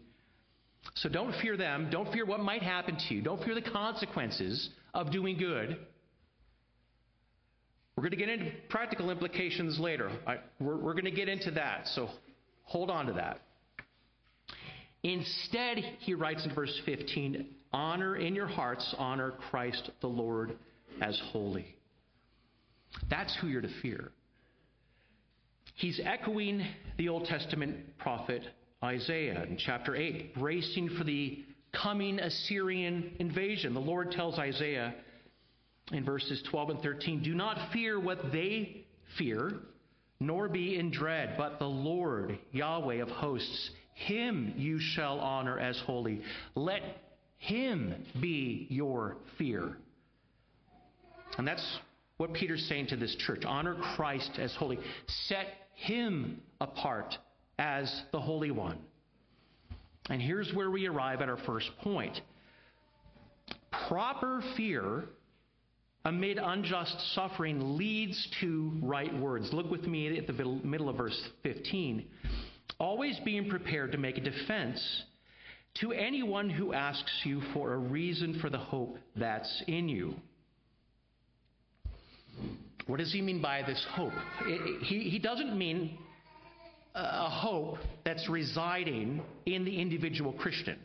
So 0.96 1.08
don't 1.08 1.36
fear 1.44 1.58
them. 1.58 1.90
Don't 1.92 2.12
fear 2.12 2.26
what 2.26 2.40
might 2.40 2.64
happen 2.64 2.98
to 3.08 3.14
you. 3.14 3.22
Don't 3.22 3.44
fear 3.44 3.54
the 3.54 3.62
consequences 3.62 4.70
of 4.96 5.12
doing 5.12 5.38
good. 5.38 5.78
We're 7.96 8.02
going 8.02 8.12
to 8.12 8.18
get 8.18 8.30
into 8.30 8.52
practical 8.70 9.12
implications 9.12 9.78
later. 9.80 10.10
we're, 10.60 10.78
we're 10.78 10.94
going 10.94 11.06
to 11.06 11.12
get 11.12 11.30
into 11.30 11.52
that, 11.52 11.86
so 11.94 12.10
hold 12.64 12.90
on 12.90 13.06
to 13.06 13.14
that. 13.14 13.42
Instead, 15.04 15.78
he 16.00 16.16
writes 16.16 16.48
in 16.48 16.56
verse 16.56 16.76
15 16.84 17.46
honor 17.72 18.16
in 18.16 18.34
your 18.34 18.48
hearts, 18.48 18.96
honor 18.98 19.34
Christ 19.52 19.92
the 20.02 20.08
Lord 20.08 20.58
as 21.02 21.20
holy. 21.32 21.76
That's 23.10 23.36
who 23.42 23.48
you're 23.48 23.62
to 23.62 23.82
fear. 23.82 24.12
He's 25.76 26.00
echoing 26.04 26.66
the 26.98 27.10
Old 27.10 27.26
Testament 27.26 27.98
prophet 27.98 28.44
Isaiah 28.84 29.44
in 29.44 29.58
chapter 29.58 29.96
8, 29.96 30.36
bracing 30.36 30.90
for 30.98 31.04
the 31.04 31.44
coming 31.72 32.20
Assyrian 32.20 33.16
invasion. 33.20 33.74
The 33.74 33.80
Lord 33.80 34.12
tells 34.12 34.40
Isaiah 34.40 34.94
in 35.92 36.04
verses 36.04 36.44
12 36.50 36.70
and 36.72 36.82
13 36.82 37.24
Do 37.24 37.34
not 37.34 37.72
fear 37.72 38.00
what 38.00 38.32
they 38.32 38.86
fear, 39.18 39.54
nor 40.20 40.50
be 40.50 40.78
in 40.78 40.92
dread, 40.92 41.36
but 41.38 41.60
the 41.60 41.66
Lord, 41.66 42.38
Yahweh 42.52 43.02
of 43.02 43.10
hosts, 43.10 43.70
him 43.94 44.54
you 44.58 44.80
shall 44.80 45.20
honor 45.20 45.60
as 45.60 45.78
holy. 45.86 46.22
Let 46.56 46.82
him 47.38 48.06
be 48.20 48.68
your 48.70 49.18
fear. 49.38 49.78
And 51.40 51.48
that's 51.48 51.80
what 52.18 52.34
Peter's 52.34 52.66
saying 52.68 52.88
to 52.88 52.98
this 52.98 53.16
church. 53.16 53.46
Honor 53.46 53.76
Christ 53.96 54.32
as 54.38 54.54
holy. 54.56 54.78
Set 55.28 55.48
him 55.74 56.42
apart 56.60 57.18
as 57.58 58.04
the 58.12 58.20
Holy 58.20 58.52
One. 58.52 58.78
And 60.10 60.22
here's 60.22 60.54
where 60.54 60.70
we 60.70 60.86
arrive 60.86 61.22
at 61.22 61.30
our 61.30 61.38
first 61.46 61.70
point. 61.82 62.20
Proper 63.88 64.44
fear 64.58 65.06
amid 66.04 66.40
unjust 66.40 67.16
suffering 67.16 67.78
leads 67.78 68.28
to 68.42 68.74
right 68.82 69.18
words. 69.18 69.54
Look 69.54 69.72
with 69.72 69.86
me 69.86 70.18
at 70.18 70.28
the 70.28 70.34
middle 70.34 70.90
of 70.90 70.98
verse 70.98 71.22
15. 71.44 72.06
Always 72.80 73.18
being 73.24 73.50
prepared 73.50 73.94
to 73.94 73.98
make 73.98 74.18
a 74.18 74.22
defense 74.22 75.04
to 75.76 75.94
anyone 75.94 76.50
who 76.50 76.74
asks 76.74 77.22
you 77.24 77.42
for 77.54 77.72
a 77.72 77.78
reason 77.78 78.40
for 78.42 78.50
the 78.50 78.58
hope 78.58 78.98
that's 79.16 79.64
in 79.68 79.88
you. 79.88 80.16
What 82.88 82.98
does 82.98 83.14
he 83.14 83.22
mean 83.22 83.42
by 83.42 83.62
this 83.62 83.86
hope? 83.92 84.14
It, 84.46 84.84
he, 84.84 85.10
he 85.10 85.20
doesn't 85.20 85.58
mean 85.58 85.98
a 86.96 87.30
hope 87.30 87.78
that's 88.04 88.28
residing 88.28 89.22
in 89.46 89.64
the 89.64 89.80
individual 89.80 90.34
Christian. 90.34 90.80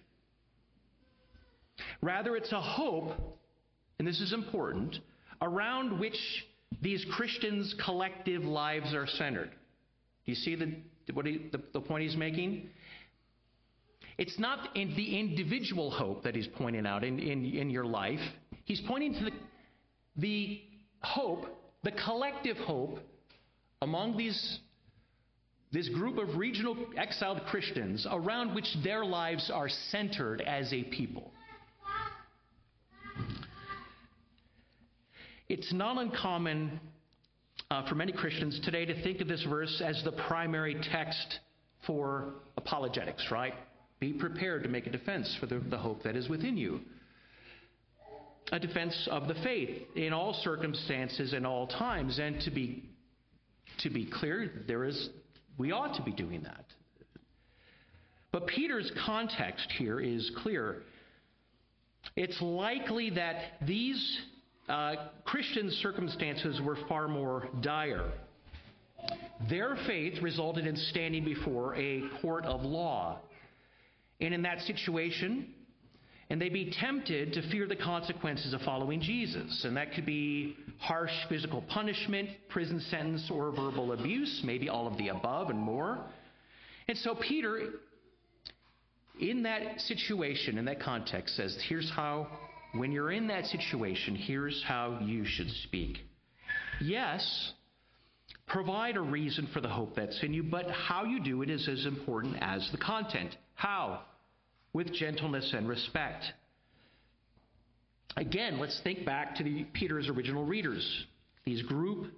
Rather, 2.02 2.36
it's 2.36 2.52
a 2.52 2.60
hope, 2.60 3.14
and 3.98 4.06
this 4.06 4.20
is 4.20 4.32
important, 4.32 4.98
around 5.40 5.98
which 5.98 6.18
these 6.82 7.04
Christians' 7.12 7.74
collective 7.84 8.42
lives 8.44 8.92
are 8.94 9.06
centered. 9.06 9.50
Do 9.50 10.32
you 10.32 10.34
see 10.34 10.54
the, 10.54 10.74
what 11.12 11.26
he, 11.26 11.48
the, 11.52 11.60
the 11.72 11.80
point 11.80 12.02
he's 12.02 12.16
making? 12.16 12.68
It's 14.18 14.38
not 14.38 14.76
in 14.76 14.94
the 14.94 15.18
individual 15.18 15.90
hope 15.90 16.22
that 16.24 16.36
he's 16.36 16.46
pointing 16.46 16.86
out 16.86 17.02
in, 17.02 17.18
in, 17.18 17.44
in 17.44 17.70
your 17.70 17.84
life. 17.84 18.20
He's 18.64 18.80
pointing 18.86 19.14
to 19.14 19.24
the, 19.24 19.30
the 20.16 20.62
hope, 21.04 21.46
the 21.82 21.92
collective 21.92 22.56
hope 22.56 22.98
among 23.82 24.16
these 24.16 24.58
this 25.72 25.88
group 25.88 26.18
of 26.18 26.36
regional 26.36 26.76
exiled 26.96 27.40
Christians 27.48 28.06
around 28.08 28.54
which 28.54 28.68
their 28.84 29.04
lives 29.04 29.50
are 29.52 29.68
centered 29.90 30.40
as 30.40 30.72
a 30.72 30.84
people. 30.84 31.32
It's 35.48 35.72
not 35.72 35.98
uncommon 35.98 36.78
uh, 37.70 37.88
for 37.88 37.96
many 37.96 38.12
Christians 38.12 38.60
today 38.64 38.84
to 38.84 39.02
think 39.02 39.20
of 39.20 39.26
this 39.26 39.42
verse 39.42 39.82
as 39.84 40.00
the 40.04 40.12
primary 40.12 40.76
text 40.92 41.40
for 41.86 42.34
apologetics, 42.56 43.26
right? 43.32 43.54
Be 43.98 44.12
prepared 44.12 44.62
to 44.62 44.68
make 44.68 44.86
a 44.86 44.90
defense 44.90 45.36
for 45.40 45.46
the, 45.46 45.58
the 45.58 45.78
hope 45.78 46.04
that 46.04 46.14
is 46.14 46.28
within 46.28 46.56
you. 46.56 46.80
A 48.52 48.58
defense 48.58 49.08
of 49.10 49.26
the 49.26 49.34
faith 49.34 49.82
in 49.96 50.12
all 50.12 50.34
circumstances 50.42 51.32
and 51.32 51.46
all 51.46 51.66
times. 51.66 52.18
And 52.18 52.40
to 52.42 52.50
be 52.50 52.84
to 53.80 53.90
be 53.90 54.08
clear, 54.10 54.50
there 54.68 54.84
is 54.84 55.08
we 55.58 55.72
ought 55.72 55.96
to 55.96 56.02
be 56.02 56.12
doing 56.12 56.42
that. 56.42 56.64
But 58.32 58.46
Peter's 58.48 58.90
context 59.06 59.70
here 59.78 60.00
is 60.00 60.30
clear. 60.42 60.82
It's 62.16 62.40
likely 62.42 63.10
that 63.10 63.36
these 63.66 64.18
uh, 64.68 64.94
Christian 65.24 65.70
circumstances 65.82 66.60
were 66.60 66.76
far 66.88 67.08
more 67.08 67.48
dire. 67.60 68.10
Their 69.48 69.76
faith 69.86 70.22
resulted 70.22 70.66
in 70.66 70.76
standing 70.76 71.24
before 71.24 71.76
a 71.76 72.02
court 72.20 72.44
of 72.44 72.62
law. 72.62 73.20
And 74.20 74.32
in 74.32 74.42
that 74.42 74.60
situation, 74.62 75.54
and 76.30 76.40
they'd 76.40 76.52
be 76.52 76.72
tempted 76.80 77.32
to 77.34 77.50
fear 77.50 77.66
the 77.66 77.76
consequences 77.76 78.54
of 78.54 78.60
following 78.62 79.00
Jesus. 79.00 79.64
And 79.64 79.76
that 79.76 79.92
could 79.92 80.06
be 80.06 80.56
harsh 80.78 81.12
physical 81.28 81.62
punishment, 81.62 82.30
prison 82.48 82.80
sentence, 82.90 83.30
or 83.30 83.50
verbal 83.50 83.92
abuse, 83.92 84.42
maybe 84.44 84.68
all 84.68 84.86
of 84.86 84.96
the 84.96 85.08
above 85.08 85.50
and 85.50 85.58
more. 85.58 85.98
And 86.88 86.96
so 86.98 87.14
Peter, 87.14 87.70
in 89.20 89.42
that 89.44 89.80
situation, 89.82 90.58
in 90.58 90.64
that 90.64 90.80
context, 90.80 91.36
says, 91.36 91.56
here's 91.68 91.90
how 91.90 92.26
when 92.74 92.90
you're 92.90 93.12
in 93.12 93.28
that 93.28 93.46
situation, 93.46 94.16
here's 94.16 94.62
how 94.66 94.98
you 95.02 95.24
should 95.24 95.50
speak. 95.64 95.98
Yes, 96.80 97.52
provide 98.46 98.96
a 98.96 99.00
reason 99.00 99.48
for 99.52 99.60
the 99.60 99.68
hope 99.68 99.94
that's 99.94 100.20
in 100.22 100.34
you, 100.34 100.42
but 100.42 100.68
how 100.70 101.04
you 101.04 101.22
do 101.22 101.42
it 101.42 101.50
is 101.50 101.68
as 101.68 101.86
important 101.86 102.36
as 102.40 102.68
the 102.72 102.78
content. 102.78 103.36
How? 103.54 104.00
With 104.74 104.92
gentleness 104.92 105.54
and 105.56 105.66
respect. 105.66 106.24
Again, 108.16 108.58
let's 108.60 108.78
think 108.84 109.06
back 109.06 109.36
to 109.36 109.42
the, 109.42 109.64
Peter's 109.72 110.08
original 110.08 110.44
readers, 110.44 111.06
these 111.46 111.62
group 111.62 112.12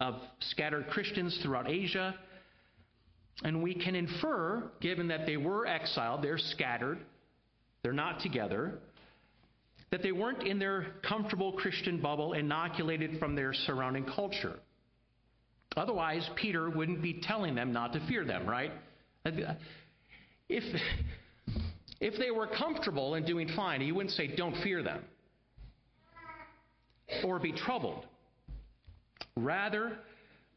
of 0.00 0.14
scattered 0.38 0.86
Christians 0.88 1.38
throughout 1.42 1.68
Asia. 1.68 2.14
And 3.44 3.62
we 3.62 3.74
can 3.74 3.94
infer, 3.94 4.70
given 4.80 5.08
that 5.08 5.26
they 5.26 5.36
were 5.36 5.66
exiled, 5.66 6.22
they're 6.22 6.38
scattered, 6.38 6.98
they're 7.82 7.92
not 7.92 8.20
together, 8.20 8.78
that 9.90 10.02
they 10.02 10.12
weren't 10.12 10.46
in 10.46 10.58
their 10.58 10.86
comfortable 11.06 11.52
Christian 11.52 12.00
bubble, 12.00 12.34
inoculated 12.34 13.18
from 13.18 13.34
their 13.34 13.52
surrounding 13.52 14.04
culture. 14.04 14.58
Otherwise, 15.76 16.28
Peter 16.36 16.68
wouldn't 16.70 17.02
be 17.02 17.20
telling 17.22 17.54
them 17.54 17.72
not 17.72 17.92
to 17.94 18.06
fear 18.06 18.24
them, 18.24 18.46
right? 18.46 18.72
If, 19.24 20.64
if 22.02 22.18
they 22.18 22.32
were 22.32 22.48
comfortable 22.48 23.14
and 23.14 23.24
doing 23.24 23.48
fine, 23.54 23.80
he 23.80 23.92
wouldn't 23.92 24.14
say, 24.14 24.26
don't 24.26 24.56
fear 24.62 24.82
them 24.82 25.02
or 27.24 27.38
be 27.38 27.52
troubled. 27.52 28.04
Rather, 29.36 29.96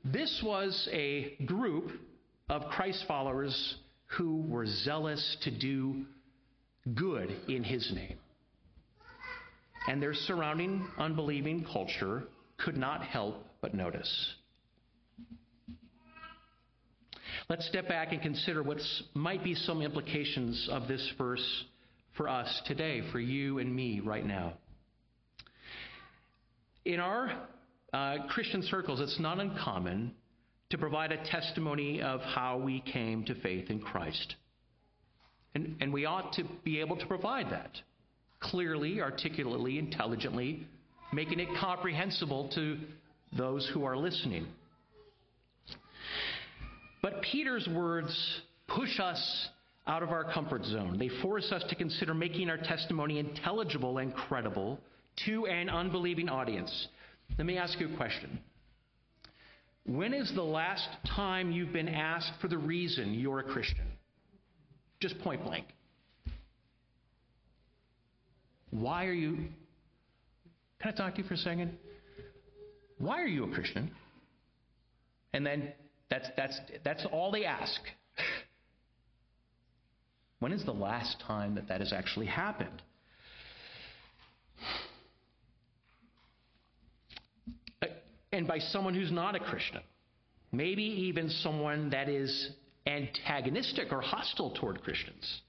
this 0.04 0.42
was 0.44 0.90
a 0.92 1.36
group 1.46 1.92
of 2.50 2.64
Christ 2.72 3.06
followers 3.08 3.76
who 4.18 4.42
were 4.48 4.66
zealous 4.66 5.38
to 5.44 5.52
do 5.52 6.06
good 6.96 7.36
in 7.48 7.64
his 7.64 7.92
name 7.94 8.18
and 9.88 10.02
their 10.02 10.14
surrounding 10.14 10.88
unbelieving 10.98 11.66
culture 11.72 12.24
could 12.58 12.78
not 12.78 13.04
help 13.04 13.46
but 13.62 13.74
notice. 13.74 14.34
Let's 17.48 17.68
step 17.68 17.88
back 17.88 18.12
and 18.12 18.20
consider 18.20 18.64
what 18.64 18.80
might 19.14 19.44
be 19.44 19.54
some 19.54 19.84
implications 19.84 20.68
of 20.72 20.88
this 20.88 21.14
verse 21.16 21.64
for 22.18 22.28
us 22.28 22.62
today, 22.66 23.04
for 23.12 23.20
you 23.20 23.60
and 23.60 23.76
me 23.76 24.00
right 24.00 24.26
now. 24.26 24.54
In 26.86 27.00
our 27.00 27.32
uh, 27.94 28.16
Christian 28.30 28.64
circles, 28.64 29.00
it's 29.00 29.20
not 29.20 29.40
uncommon 29.40 30.16
to 30.72 30.78
provide 30.80 31.12
a 31.12 31.24
testimony 31.30 32.02
of 32.02 32.20
how 32.22 32.58
we 32.58 32.82
came 32.82 33.24
to 33.26 33.36
faith 33.36 33.70
in 33.70 33.80
Christ. 33.80 34.36
And, 35.54 35.76
and 35.82 35.94
we 35.94 36.06
ought 36.06 36.34
to 36.34 36.46
be 36.64 36.80
able 36.80 36.98
to 36.98 37.06
provide 37.06 37.52
that 37.52 37.72
clearly, 38.40 39.02
articulately, 39.02 39.78
intelligently, 39.78 40.68
making 41.14 41.40
it 41.40 41.50
comprehensible 41.60 42.50
to 42.56 42.80
those 43.38 43.70
who 43.72 43.86
are 43.86 43.96
listening. 43.96 44.48
But 47.06 47.22
Peter's 47.22 47.68
words 47.68 48.42
push 48.68 49.00
us 49.00 49.50
out 49.86 50.02
of 50.02 50.10
our 50.10 50.24
comfort 50.24 50.66
zone. 50.66 50.98
They 50.98 51.10
force 51.22 51.52
us 51.52 51.64
to 51.70 51.76
consider 51.76 52.16
making 52.16 52.50
our 52.50 52.58
testimony 52.58 53.20
intelligible 53.20 54.00
and 54.00 54.12
credible 54.12 54.80
to 55.28 55.46
an 55.46 55.70
unbelieving 55.70 56.30
audience. 56.30 56.88
Let 57.38 57.46
me 57.46 57.60
ask 57.60 57.80
you 57.80 57.94
a 57.94 57.96
question. 57.96 58.40
When 59.86 60.16
is 60.16 60.34
the 60.34 60.42
last 60.42 60.88
time 61.16 61.52
you've 61.52 61.72
been 61.72 61.90
asked 61.90 62.32
for 62.42 62.48
the 62.48 62.58
reason 62.58 63.14
you're 63.14 63.38
a 63.38 63.44
Christian? 63.44 63.86
Just 65.00 65.20
point 65.20 65.44
blank. 65.44 65.68
Why 68.72 69.06
are 69.06 69.14
you. 69.14 69.36
Can 70.82 70.92
I 70.92 70.92
talk 70.92 71.14
to 71.14 71.22
you 71.22 71.28
for 71.28 71.36
a 71.36 71.38
second? 71.38 71.78
Why 72.98 73.22
are 73.22 73.28
you 73.28 73.44
a 73.44 73.54
Christian? 73.54 73.92
And 75.34 75.46
then 75.46 75.72
that's, 76.10 76.30
that's, 76.38 76.60
that's 76.84 77.06
all 77.12 77.32
they 77.32 77.46
ask. 77.46 77.82
When 80.40 80.52
is 80.52 80.64
the 80.66 80.74
last 80.74 81.20
time 81.26 81.56
that 81.56 81.68
that 81.70 81.80
has 81.80 81.92
actually 81.94 82.28
happened? 82.28 82.82
And 88.32 88.48
by 88.48 88.60
someone 88.60 88.94
who's 88.94 89.12
not 89.12 89.36
a 89.36 89.40
Christian. 89.40 89.82
Maybe 90.52 90.84
even 90.84 91.30
someone 91.30 91.90
that 91.92 92.10
is 92.10 92.52
antagonistic 92.86 93.92
or 93.92 94.02
hostile 94.02 94.52
toward 94.52 94.82
Christians. 94.84 95.42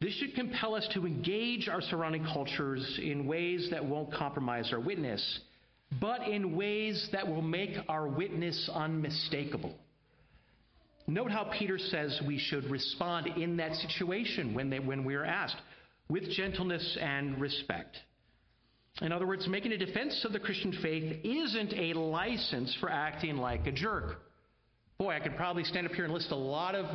This 0.00 0.12
should 0.14 0.34
compel 0.34 0.74
us 0.74 0.88
to 0.94 1.06
engage 1.06 1.68
our 1.68 1.80
surrounding 1.80 2.24
cultures 2.24 2.98
in 3.02 3.26
ways 3.26 3.68
that 3.70 3.84
won't 3.84 4.12
compromise 4.12 4.70
our 4.72 4.80
witness, 4.80 5.40
but 6.00 6.26
in 6.28 6.56
ways 6.56 7.08
that 7.12 7.26
will 7.26 7.42
make 7.42 7.76
our 7.88 8.08
witness 8.08 8.68
unmistakable. 8.72 9.74
Note 11.06 11.30
how 11.30 11.50
Peter 11.56 11.78
says 11.78 12.20
we 12.26 12.38
should 12.38 12.64
respond 12.64 13.28
in 13.36 13.56
that 13.58 13.74
situation 13.76 14.54
when, 14.54 14.70
they, 14.70 14.80
when 14.80 15.04
we 15.04 15.14
are 15.14 15.24
asked 15.24 15.56
with 16.08 16.28
gentleness 16.30 16.98
and 17.00 17.40
respect. 17.40 17.96
In 19.02 19.12
other 19.12 19.26
words, 19.26 19.46
making 19.46 19.72
a 19.72 19.76
defense 19.76 20.24
of 20.24 20.32
the 20.32 20.40
Christian 20.40 20.72
faith 20.82 21.20
isn't 21.22 21.74
a 21.74 21.92
license 21.92 22.74
for 22.80 22.90
acting 22.90 23.36
like 23.36 23.66
a 23.66 23.72
jerk. 23.72 24.16
Boy, 24.98 25.14
I 25.14 25.20
could 25.20 25.36
probably 25.36 25.64
stand 25.64 25.86
up 25.86 25.92
here 25.92 26.06
and 26.06 26.14
list 26.14 26.30
a 26.30 26.36
lot 26.36 26.74
of 26.74 26.86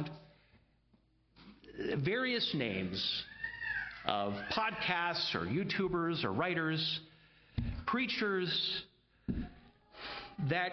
various 2.03 2.51
names 2.55 3.23
of 4.05 4.33
podcasts 4.51 5.35
or 5.35 5.45
YouTubers 5.45 6.23
or 6.23 6.31
writers, 6.31 6.99
preachers 7.91 8.83
that 10.49 10.71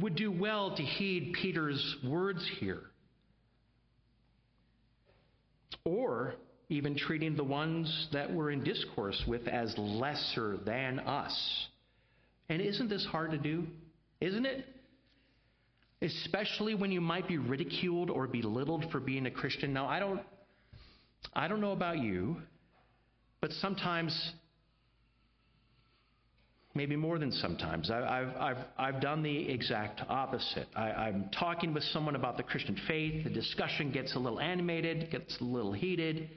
would 0.00 0.16
do 0.16 0.32
well 0.32 0.74
to 0.74 0.82
heed 0.82 1.34
Peter's 1.40 1.96
words 2.04 2.44
here. 2.58 2.82
Or 5.84 6.34
even 6.68 6.96
treating 6.96 7.36
the 7.36 7.44
ones 7.44 8.08
that 8.12 8.32
we're 8.32 8.50
in 8.50 8.64
discourse 8.64 9.22
with 9.28 9.46
as 9.46 9.74
lesser 9.76 10.56
than 10.64 10.98
us. 11.00 11.66
And 12.48 12.62
isn't 12.62 12.88
this 12.88 13.04
hard 13.04 13.32
to 13.32 13.38
do? 13.38 13.66
Isn't 14.20 14.46
it? 14.46 14.64
especially 16.02 16.74
when 16.74 16.90
you 16.90 17.00
might 17.00 17.28
be 17.28 17.38
ridiculed 17.38 18.10
or 18.10 18.26
belittled 18.26 18.84
for 18.90 18.98
being 19.00 19.26
a 19.26 19.30
Christian. 19.30 19.72
Now, 19.72 19.86
I 19.86 20.00
don't, 20.00 20.20
I 21.32 21.46
don't 21.46 21.60
know 21.60 21.72
about 21.72 21.98
you, 21.98 22.36
but 23.40 23.52
sometimes, 23.52 24.32
maybe 26.74 26.96
more 26.96 27.18
than 27.18 27.32
sometimes, 27.32 27.90
I, 27.90 27.96
have 27.96 28.36
I've, 28.36 28.64
I've 28.78 29.00
done 29.00 29.22
the 29.22 29.50
exact 29.50 30.00
opposite. 30.08 30.68
I, 30.74 30.90
I'm 30.90 31.28
talking 31.38 31.74
with 31.74 31.82
someone 31.84 32.16
about 32.16 32.36
the 32.36 32.42
Christian 32.42 32.78
faith, 32.88 33.24
the 33.24 33.30
discussion 33.30 33.92
gets 33.92 34.14
a 34.16 34.18
little 34.18 34.40
animated, 34.40 35.10
gets 35.10 35.38
a 35.40 35.44
little 35.44 35.72
heated. 35.72 36.30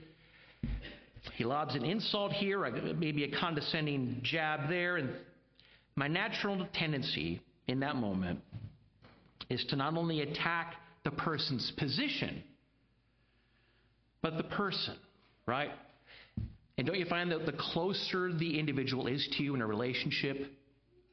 He 1.36 1.43
lobs 1.43 1.76
an 1.76 1.86
insult 1.86 2.34
here, 2.34 2.69
maybe 2.98 3.24
a 3.24 3.39
condescending 3.39 4.19
jab 4.24 4.69
there, 4.69 4.98
and 4.98 5.10
my 5.95 6.08
natural 6.08 6.67
tendency 6.74 7.41
in 7.67 7.80
that 7.80 7.95
moment 7.95 8.39
is 9.50 9.65
to 9.69 9.76
not 9.76 9.95
only 9.95 10.21
attack 10.21 10.76
the 11.04 11.12
person's 11.12 11.71
position, 11.78 12.43
but 14.21 14.38
the 14.38 14.43
person, 14.43 14.95
right? 15.45 15.71
And 16.78 16.86
don't 16.86 17.00
you 17.00 17.06
find 17.06 17.32
that 17.32 17.46
the 17.46 17.54
closer 17.54 18.34
the 18.34 18.60
individual 18.60 19.08
is 19.08 19.28
to 19.38 19.44
you 19.44 19.56
in 19.56 19.62
a 19.62 19.68
relationship, 19.68 20.52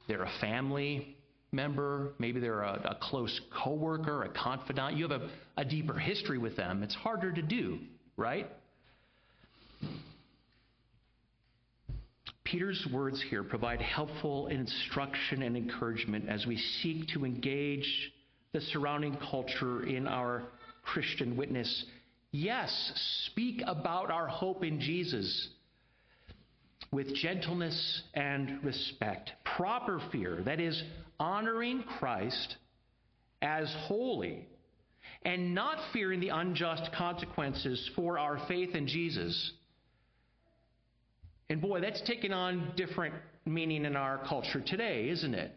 they're 0.09 0.25
a 0.25 0.33
family 0.40 1.16
member, 1.53 2.14
maybe 2.18 2.40
they're 2.40 2.62
a, 2.62 2.96
a 2.96 2.98
close 3.01 3.40
coworker, 3.62 4.25
a 4.25 4.29
confidant. 4.31 4.96
You 4.96 5.09
have 5.09 5.20
a, 5.20 5.31
a 5.59 5.64
deeper 5.64 5.98
history 5.98 6.38
with 6.38 6.57
them. 6.57 6.83
It's 6.83 6.94
harder 6.94 7.31
to 7.31 7.42
do, 7.42 7.79
right? 8.16 8.48
Peter's 12.44 12.87
words 12.92 13.22
here 13.31 13.42
provide 13.42 13.81
helpful 13.81 14.48
instruction 14.48 15.42
and 15.42 15.57
encouragement 15.57 16.29
as 16.29 16.44
we 16.46 16.59
seek 16.83 17.07
to 17.09 17.25
engage 17.25 18.12
the 18.53 18.61
surrounding 18.61 19.16
culture 19.31 19.87
in 19.87 20.07
our 20.07 20.42
Christian 20.83 21.37
witness. 21.37 21.87
Yes, 22.32 22.92
speak 23.26 23.62
about 23.66 24.10
our 24.10 24.26
hope 24.26 24.64
in 24.64 24.80
Jesus 24.80 25.48
with 26.90 27.14
gentleness 27.14 28.02
and 28.14 28.64
respect. 28.64 29.32
Proper 29.56 30.00
fear, 30.10 30.42
that 30.44 30.58
is, 30.58 30.82
honoring 31.20 31.84
Christ 31.98 32.56
as 33.42 33.72
holy 33.86 34.48
and 35.24 35.54
not 35.54 35.78
fearing 35.92 36.20
the 36.20 36.30
unjust 36.30 36.90
consequences 36.96 37.90
for 37.94 38.18
our 38.18 38.40
faith 38.48 38.74
in 38.74 38.86
Jesus. 38.86 39.52
And 41.50 41.60
boy, 41.60 41.82
that's 41.82 42.00
taken 42.02 42.32
on 42.32 42.72
different 42.76 43.14
meaning 43.44 43.84
in 43.84 43.94
our 43.94 44.18
culture 44.26 44.62
today, 44.64 45.08
isn't 45.10 45.34
it? 45.34 45.52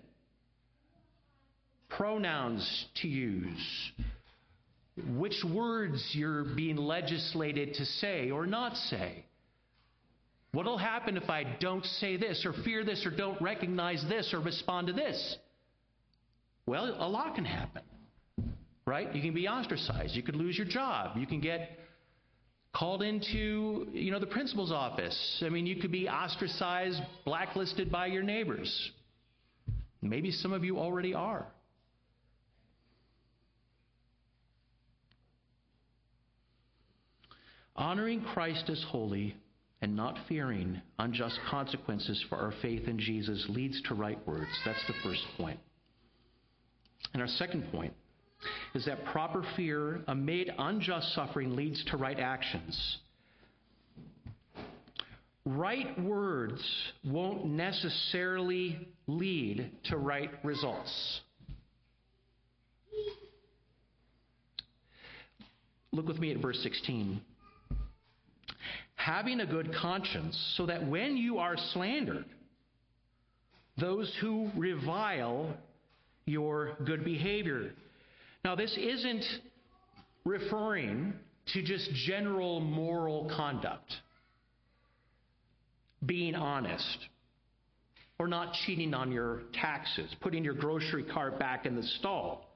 Pronouns 1.89 2.87
to 3.01 3.07
use, 3.07 3.91
which 5.15 5.43
words 5.43 6.01
you're 6.13 6.45
being 6.55 6.77
legislated 6.77 7.73
to 7.75 7.85
say 7.85 8.31
or 8.31 8.45
not 8.45 8.75
say. 8.77 9.25
What'll 10.53 10.77
happen 10.77 11.17
if 11.17 11.29
I 11.29 11.43
don't 11.59 11.83
say 11.83 12.15
this 12.15 12.45
or 12.45 12.53
fear 12.63 12.85
this 12.85 13.05
or 13.05 13.11
don't 13.11 13.41
recognize 13.41 14.03
this 14.07 14.33
or 14.33 14.39
respond 14.39 14.87
to 14.87 14.93
this? 14.93 15.37
Well, 16.65 16.95
a 16.97 17.09
lot 17.09 17.35
can 17.35 17.43
happen. 17.43 17.81
Right? 18.85 19.13
You 19.13 19.21
can 19.21 19.33
be 19.33 19.47
ostracized. 19.47 20.15
You 20.15 20.23
could 20.23 20.35
lose 20.35 20.57
your 20.57 20.67
job. 20.67 21.17
You 21.17 21.27
can 21.27 21.41
get 21.41 21.79
called 22.73 23.01
into, 23.01 23.87
you 23.91 24.11
know, 24.11 24.19
the 24.19 24.27
principal's 24.27 24.71
office. 24.71 25.43
I 25.45 25.49
mean, 25.49 25.65
you 25.65 25.77
could 25.77 25.91
be 25.91 26.07
ostracized, 26.07 27.01
blacklisted 27.25 27.91
by 27.91 28.07
your 28.07 28.23
neighbors. 28.23 28.91
Maybe 30.01 30.31
some 30.31 30.53
of 30.53 30.63
you 30.63 30.77
already 30.77 31.13
are. 31.13 31.47
Honoring 37.75 38.21
Christ 38.21 38.69
as 38.69 38.83
holy 38.89 39.35
and 39.81 39.95
not 39.95 40.17
fearing 40.27 40.81
unjust 40.97 41.39
consequences 41.49 42.23
for 42.29 42.37
our 42.37 42.53
faith 42.61 42.87
in 42.87 42.97
Jesus 42.97 43.45
leads 43.49 43.81
to 43.83 43.93
right 43.95 44.25
words. 44.25 44.51
That's 44.65 44.85
the 44.87 44.93
first 45.03 45.21
point. 45.37 45.59
And 47.13 47.21
our 47.21 47.27
second 47.27 47.71
point 47.71 47.93
is 48.73 48.85
that 48.85 49.03
proper 49.05 49.43
fear 49.55 50.01
amid 50.07 50.51
unjust 50.57 51.13
suffering 51.13 51.55
leads 51.55 51.83
to 51.85 51.97
right 51.97 52.19
actions. 52.19 52.97
Right 55.45 56.01
words 56.01 56.61
won't 57.03 57.45
necessarily 57.45 58.87
lead 59.07 59.71
to 59.85 59.97
right 59.97 60.31
results. 60.43 61.21
Look 65.91 66.07
with 66.07 66.19
me 66.19 66.31
at 66.31 66.41
verse 66.41 66.59
16. 66.63 67.21
Having 69.05 69.41
a 69.41 69.45
good 69.45 69.71
conscience, 69.79 70.35
so 70.57 70.65
that 70.65 70.87
when 70.87 71.15
you 71.15 71.37
are 71.37 71.55
slandered, 71.73 72.25
those 73.77 74.11
who 74.19 74.49
revile 74.57 75.55
your 76.25 76.75
good 76.87 77.05
behavior. 77.05 77.71
Now, 78.43 78.55
this 78.55 78.75
isn't 78.75 79.23
referring 80.23 81.13
to 81.53 81.61
just 81.61 81.87
general 82.07 82.59
moral 82.59 83.31
conduct, 83.37 83.93
being 86.03 86.33
honest, 86.33 86.97
or 88.17 88.27
not 88.27 88.53
cheating 88.65 88.95
on 88.95 89.11
your 89.11 89.41
taxes, 89.53 90.15
putting 90.19 90.43
your 90.43 90.55
grocery 90.55 91.03
cart 91.03 91.37
back 91.37 91.67
in 91.67 91.75
the 91.75 91.83
stall. 91.83 92.49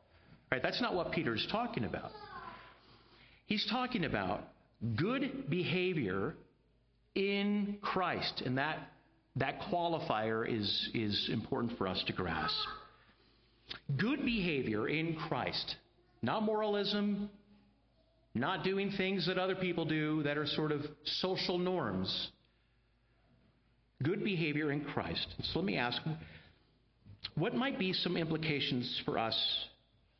Right? 0.51 0.63
That's 0.63 0.81
not 0.81 0.95
what 0.95 1.11
Peter's 1.11 1.47
talking 1.51 1.83
about. 1.83 2.09
He's 3.45 3.67
talking 3.69 4.05
about 4.05 4.45
good 4.95 5.49
behavior 5.49 6.35
in 7.15 7.77
Christ, 7.81 8.41
and 8.45 8.57
that 8.57 8.79
that 9.35 9.61
qualifier 9.71 10.47
is, 10.47 10.89
is 10.93 11.29
important 11.31 11.77
for 11.77 11.87
us 11.87 12.03
to 12.07 12.13
grasp. 12.13 12.55
Good 13.97 14.25
behavior 14.25 14.87
in 14.87 15.15
Christ, 15.15 15.75
not 16.21 16.43
moralism, 16.43 17.29
not 18.33 18.63
doing 18.63 18.91
things 18.97 19.27
that 19.27 19.37
other 19.37 19.55
people 19.55 19.85
do 19.85 20.23
that 20.23 20.37
are 20.37 20.47
sort 20.47 20.71
of 20.71 20.81
social 21.03 21.57
norms. 21.57 22.29
Good 24.03 24.23
behavior 24.23 24.71
in 24.71 24.81
Christ. 24.81 25.27
So 25.43 25.59
let 25.59 25.65
me 25.65 25.77
ask 25.77 26.01
what 27.35 27.53
might 27.53 27.77
be 27.77 27.93
some 27.93 28.17
implications 28.17 29.01
for 29.05 29.17
us 29.17 29.37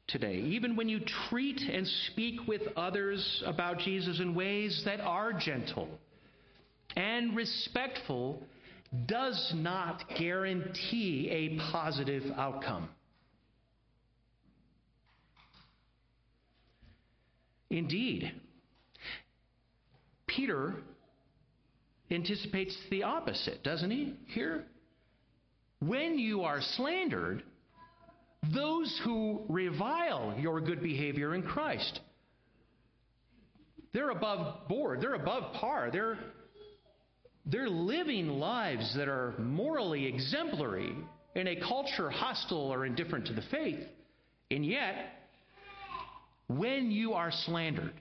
today? 0.10 0.36
Even 0.36 0.76
when 0.76 0.90
you 0.90 1.00
treat 1.30 1.62
and 1.62 1.88
speak 2.12 2.48
with 2.48 2.62
others 2.76 3.44
about 3.46 3.80
Jesus 3.80 4.20
in 4.20 4.36
ways 4.36 4.82
that 4.86 5.00
are 5.00 5.34
gentle 5.34 5.88
and 6.96 7.36
respectful, 7.36 8.42
does 9.06 9.52
not 9.56 10.04
guarantee 10.18 11.30
a 11.30 11.72
positive 11.72 12.24
outcome. 12.36 12.90
Indeed, 17.70 18.32
Peter 20.26 20.76
anticipates 22.10 22.76
the 22.90 23.04
opposite, 23.04 23.64
doesn't 23.64 23.92
he? 23.92 24.16
Here, 24.28 24.64
when 25.80 26.18
you 26.18 26.42
are 26.42 26.62
slandered, 26.62 27.44
those 28.54 29.00
who 29.04 29.42
revile 29.50 30.36
your 30.40 30.62
good 30.62 30.82
behavior 30.82 31.36
in 31.36 31.44
Christ, 31.44 32.00
they're 33.94 34.12
above 34.12 34.68
board, 34.68 35.02
they're 35.02 35.16
above 35.16 35.54
par, 35.54 35.90
they're, 35.92 36.18
they're 37.46 37.70
living 37.70 38.28
lives 38.28 38.94
that 38.96 39.08
are 39.08 39.34
morally 39.38 40.06
exemplary 40.06 40.96
in 41.36 41.48
a 41.48 41.60
culture 41.60 42.10
hostile 42.10 42.74
or 42.74 42.86
indifferent 42.86 43.28
to 43.28 43.34
the 43.34 43.44
faith. 43.52 43.80
And 44.52 44.66
yet, 44.66 44.96
when 46.48 46.92
you 46.92 47.14
are 47.14 47.32
slandered. 47.32 47.94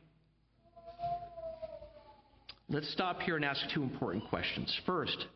Let's 2.71 2.91
stop 2.93 3.21
here 3.23 3.37
and 3.37 3.45
ask 3.45 3.61
two 3.73 3.83
important 3.83 4.29
questions. 4.29 4.75
First, 4.85 5.27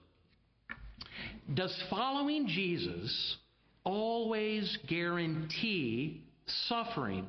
does 1.54 1.74
following 1.88 2.46
Jesus 2.46 3.36
always 3.84 4.78
guarantee 4.88 6.22
suffering 6.68 7.26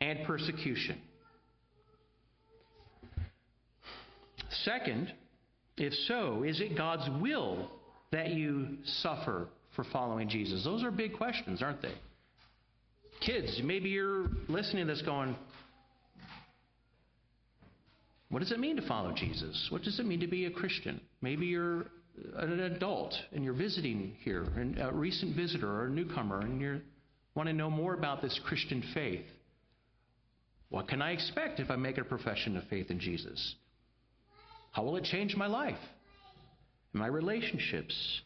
and 0.00 0.24
persecution? 0.26 1.00
Second, 4.64 5.12
if 5.76 5.92
so, 6.06 6.42
is 6.42 6.60
it 6.60 6.76
God's 6.76 7.08
will 7.20 7.70
that 8.10 8.30
you 8.30 8.78
suffer 8.84 9.48
for 9.76 9.84
following 9.84 10.28
Jesus? 10.28 10.64
Those 10.64 10.82
are 10.82 10.90
big 10.90 11.16
questions, 11.16 11.62
aren't 11.62 11.82
they? 11.82 11.94
Kids, 13.20 13.60
maybe 13.62 13.90
you're 13.90 14.26
listening 14.48 14.86
to 14.86 14.92
this 14.92 15.02
going, 15.02 15.36
what 18.30 18.40
does 18.40 18.52
it 18.52 18.60
mean 18.60 18.76
to 18.76 18.86
follow 18.86 19.12
Jesus? 19.12 19.68
What 19.70 19.82
does 19.82 19.98
it 19.98 20.06
mean 20.06 20.20
to 20.20 20.26
be 20.26 20.46
a 20.46 20.50
Christian? 20.50 21.00
Maybe 21.20 21.46
you're 21.46 21.86
Uh, 22.18 22.42
an 22.42 22.60
adult 22.60 23.14
and 23.32 23.44
you're 23.44 23.54
visiting 23.54 24.16
here, 24.22 24.42
and 24.56 24.78
a 24.78 24.92
recent 24.92 25.36
visitor 25.36 25.68
or 25.68 25.86
a 25.86 25.90
newcomer, 25.90 26.40
and 26.40 26.60
you 26.60 26.80
want 27.34 27.48
to 27.48 27.52
know 27.52 27.70
more 27.70 27.94
about 27.94 28.22
this 28.22 28.38
Christian 28.44 28.82
faith. 28.94 29.24
What 30.68 30.88
can 30.88 31.02
I 31.02 31.12
expect 31.12 31.60
if 31.60 31.70
I 31.70 31.76
make 31.76 31.98
a 31.98 32.04
profession 32.04 32.56
of 32.56 32.64
faith 32.64 32.90
in 32.90 33.00
Jesus? 33.00 33.56
How 34.72 34.84
will 34.84 34.96
it 34.96 35.04
change 35.04 35.34
my 35.34 35.46
life, 35.46 35.78
And 36.92 37.00
my 37.00 37.08
relationships, 37.08 38.20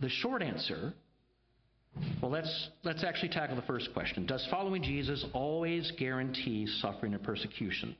The 0.00 0.08
short 0.08 0.42
answer 0.42 0.94
well, 2.22 2.30
let's, 2.30 2.68
let's 2.84 3.04
actually 3.04 3.30
tackle 3.30 3.56
the 3.56 3.62
first 3.62 3.92
question. 3.92 4.26
Does 4.26 4.46
following 4.50 4.82
Jesus 4.82 5.24
always 5.32 5.92
guarantee 5.98 6.66
suffering 6.80 7.14
and 7.14 7.22
persecution? 7.22 7.96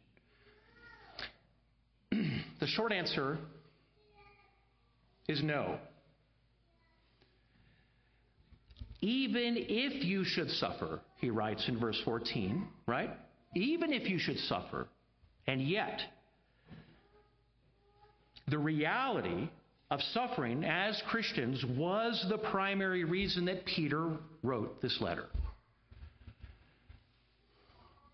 the 2.10 2.66
short 2.66 2.92
answer 2.92 3.38
is 5.28 5.42
no. 5.42 5.78
Even 9.00 9.56
if 9.56 10.04
you 10.04 10.24
should 10.24 10.50
suffer, 10.50 11.00
he 11.16 11.30
writes 11.30 11.64
in 11.68 11.78
verse 11.78 12.00
14, 12.04 12.66
right? 12.86 13.10
even 13.54 13.92
if 13.92 14.08
you 14.08 14.18
should 14.18 14.38
suffer, 14.40 14.88
and 15.46 15.62
yet, 15.62 16.00
the 18.48 18.58
reality 18.58 19.48
of 19.90 20.00
suffering 20.12 20.64
as 20.64 21.02
Christians 21.08 21.64
was 21.76 22.24
the 22.28 22.38
primary 22.38 23.04
reason 23.04 23.46
that 23.46 23.64
Peter 23.64 24.16
wrote 24.42 24.82
this 24.82 24.98
letter. 25.00 25.26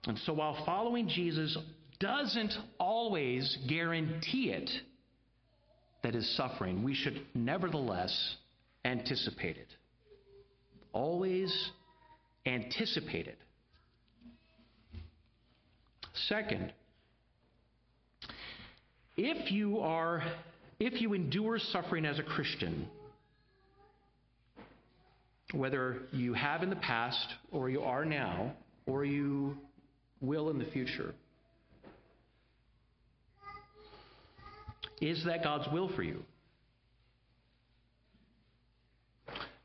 And 0.06 0.18
so 0.20 0.34
while 0.34 0.64
following 0.64 1.08
Jesus 1.08 1.56
doesn't 1.98 2.52
always 2.78 3.58
guarantee 3.68 4.50
it, 4.50 4.70
that 6.02 6.14
is 6.14 6.36
suffering, 6.36 6.82
we 6.84 6.94
should 6.94 7.22
nevertheless 7.34 8.36
anticipate 8.84 9.56
it. 9.56 9.68
Always 10.92 11.70
anticipate 12.46 13.26
it. 13.26 13.38
Second, 16.28 16.72
if 19.16 19.50
you 19.50 19.80
are 19.80 20.22
if 20.78 21.00
you 21.00 21.14
endure 21.14 21.58
suffering 21.58 22.04
as 22.04 22.18
a 22.18 22.22
Christian, 22.22 22.88
whether 25.52 26.02
you 26.12 26.34
have 26.34 26.62
in 26.62 26.70
the 26.70 26.76
past 26.76 27.26
or 27.52 27.70
you 27.70 27.82
are 27.82 28.04
now 28.04 28.52
or 28.86 29.04
you 29.04 29.56
will 30.20 30.50
in 30.50 30.58
the 30.58 30.64
future, 30.66 31.14
is 35.00 35.24
that 35.24 35.42
God's 35.42 35.70
will 35.72 35.88
for 35.94 36.02
you? 36.02 36.22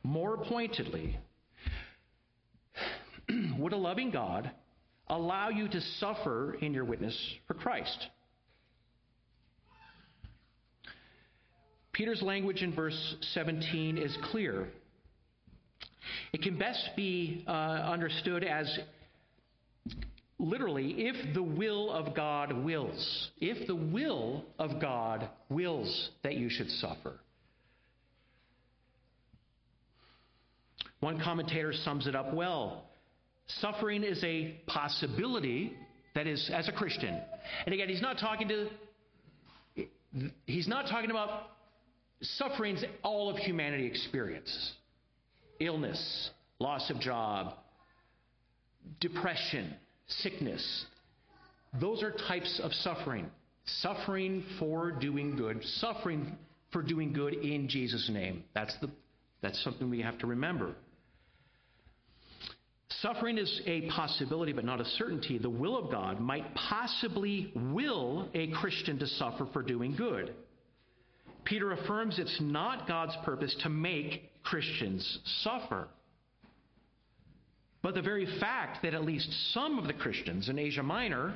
More 0.03 0.37
pointedly, 0.37 1.17
would 3.57 3.73
a 3.73 3.77
loving 3.77 4.11
God 4.11 4.49
allow 5.07 5.49
you 5.49 5.67
to 5.67 5.81
suffer 5.99 6.55
in 6.61 6.73
your 6.73 6.85
witness 6.85 7.17
for 7.47 7.53
Christ? 7.53 8.07
Peter's 11.99 12.21
language 12.21 12.61
in 12.61 12.73
verse 12.73 13.15
17 13.33 13.97
is 13.97 14.17
clear. 14.31 14.69
It 16.31 16.41
can 16.41 16.57
best 16.57 16.91
be 16.95 17.43
uh, 17.45 17.51
understood 17.51 18.45
as 18.45 18.79
literally, 20.37 20.95
if 20.95 21.33
the 21.33 21.43
will 21.43 21.91
of 21.91 22.15
God 22.15 22.63
wills. 22.63 23.29
If 23.41 23.67
the 23.67 23.75
will 23.75 24.45
of 24.57 24.79
God 24.79 25.27
wills 25.49 26.11
that 26.23 26.35
you 26.35 26.49
should 26.49 26.69
suffer. 26.69 27.19
One 31.01 31.19
commentator 31.21 31.73
sums 31.83 32.07
it 32.07 32.15
up 32.15 32.33
well. 32.33 32.85
Suffering 33.59 34.05
is 34.05 34.23
a 34.23 34.57
possibility, 34.67 35.73
that 36.15 36.27
is, 36.27 36.49
as 36.53 36.69
a 36.69 36.71
Christian. 36.71 37.19
And 37.65 37.75
again, 37.75 37.89
he's 37.89 38.01
not 38.01 38.19
talking 38.19 38.47
to, 38.47 38.69
he's 40.45 40.69
not 40.69 40.87
talking 40.87 41.11
about 41.11 41.58
sufferings 42.21 42.83
all 43.03 43.29
of 43.29 43.37
humanity 43.37 43.85
experiences 43.85 44.73
illness, 45.59 46.29
loss 46.59 46.89
of 46.89 46.99
job, 47.01 47.53
depression, 49.01 49.73
sickness. 50.07 50.85
Those 51.79 52.01
are 52.01 52.11
types 52.11 52.61
of 52.63 52.71
suffering. 52.73 53.29
Suffering 53.81 54.43
for 54.57 54.91
doing 54.91 55.35
good, 55.35 55.63
suffering 55.63 56.35
for 56.71 56.81
doing 56.81 57.13
good 57.13 57.33
in 57.33 57.67
Jesus' 57.67 58.09
name. 58.11 58.43
That's, 58.55 58.75
the, 58.81 58.89
that's 59.41 59.61
something 59.63 59.89
we 59.89 60.01
have 60.01 60.17
to 60.19 60.27
remember. 60.27 60.75
Suffering 63.01 63.37
is 63.37 63.61
a 63.65 63.87
possibility, 63.89 64.51
but 64.51 64.65
not 64.65 64.81
a 64.81 64.85
certainty. 64.85 65.37
The 65.37 65.49
will 65.49 65.77
of 65.77 65.91
God 65.91 66.19
might 66.19 66.55
possibly 66.55 67.51
will 67.55 68.29
a 68.33 68.47
Christian 68.47 68.97
to 68.99 69.07
suffer 69.07 69.47
for 69.53 69.61
doing 69.61 69.95
good. 69.95 70.33
Peter 71.45 71.71
affirms 71.71 72.19
it's 72.19 72.39
not 72.41 72.87
God's 72.87 73.15
purpose 73.23 73.55
to 73.63 73.69
make 73.69 74.29
Christians 74.43 75.19
suffer. 75.43 75.87
But 77.81 77.95
the 77.95 78.01
very 78.01 78.25
fact 78.39 78.83
that 78.83 78.93
at 78.93 79.05
least 79.05 79.31
some 79.53 79.79
of 79.79 79.87
the 79.87 79.93
Christians 79.93 80.49
in 80.49 80.59
Asia 80.59 80.83
Minor 80.83 81.33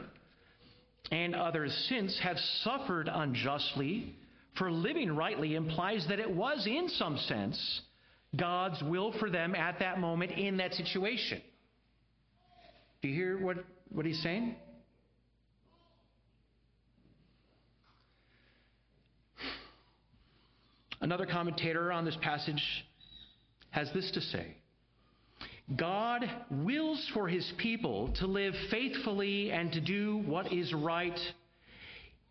and 1.12 1.36
others 1.36 1.74
since 1.90 2.18
have 2.20 2.38
suffered 2.64 3.10
unjustly 3.12 4.14
for 4.58 4.72
living 4.72 5.16
rightly 5.16 5.56
implies 5.56 6.06
that 6.10 6.20
it 6.20 6.30
was, 6.30 6.68
in 6.68 6.90
some 6.90 7.18
sense, 7.18 7.82
God's 8.36 8.82
will 8.84 9.12
for 9.20 9.30
them 9.30 9.56
at 9.56 9.80
that 9.80 10.00
moment 10.00 10.32
in 10.32 10.58
that 10.58 10.74
situation. 10.74 11.42
Do 13.02 13.08
you 13.08 13.16
hear 13.16 13.38
what, 13.44 13.58
what 13.90 14.06
he's 14.06 14.22
saying? 14.22 14.56
Another 21.02 21.26
commentator 21.26 21.92
on 21.92 22.06
this 22.06 22.18
passage 22.22 22.62
has 23.72 23.92
this 23.94 24.12
to 24.12 24.22
say 24.22 24.56
God 25.78 26.30
wills 26.52 27.10
for 27.14 27.28
his 27.28 27.52
people 27.58 28.14
to 28.20 28.28
live 28.28 28.54
faithfully 28.70 29.52
and 29.52 29.72
to 29.72 29.82
do 29.82 30.22
what 30.26 30.52
is 30.52 30.74
right, 30.74 31.18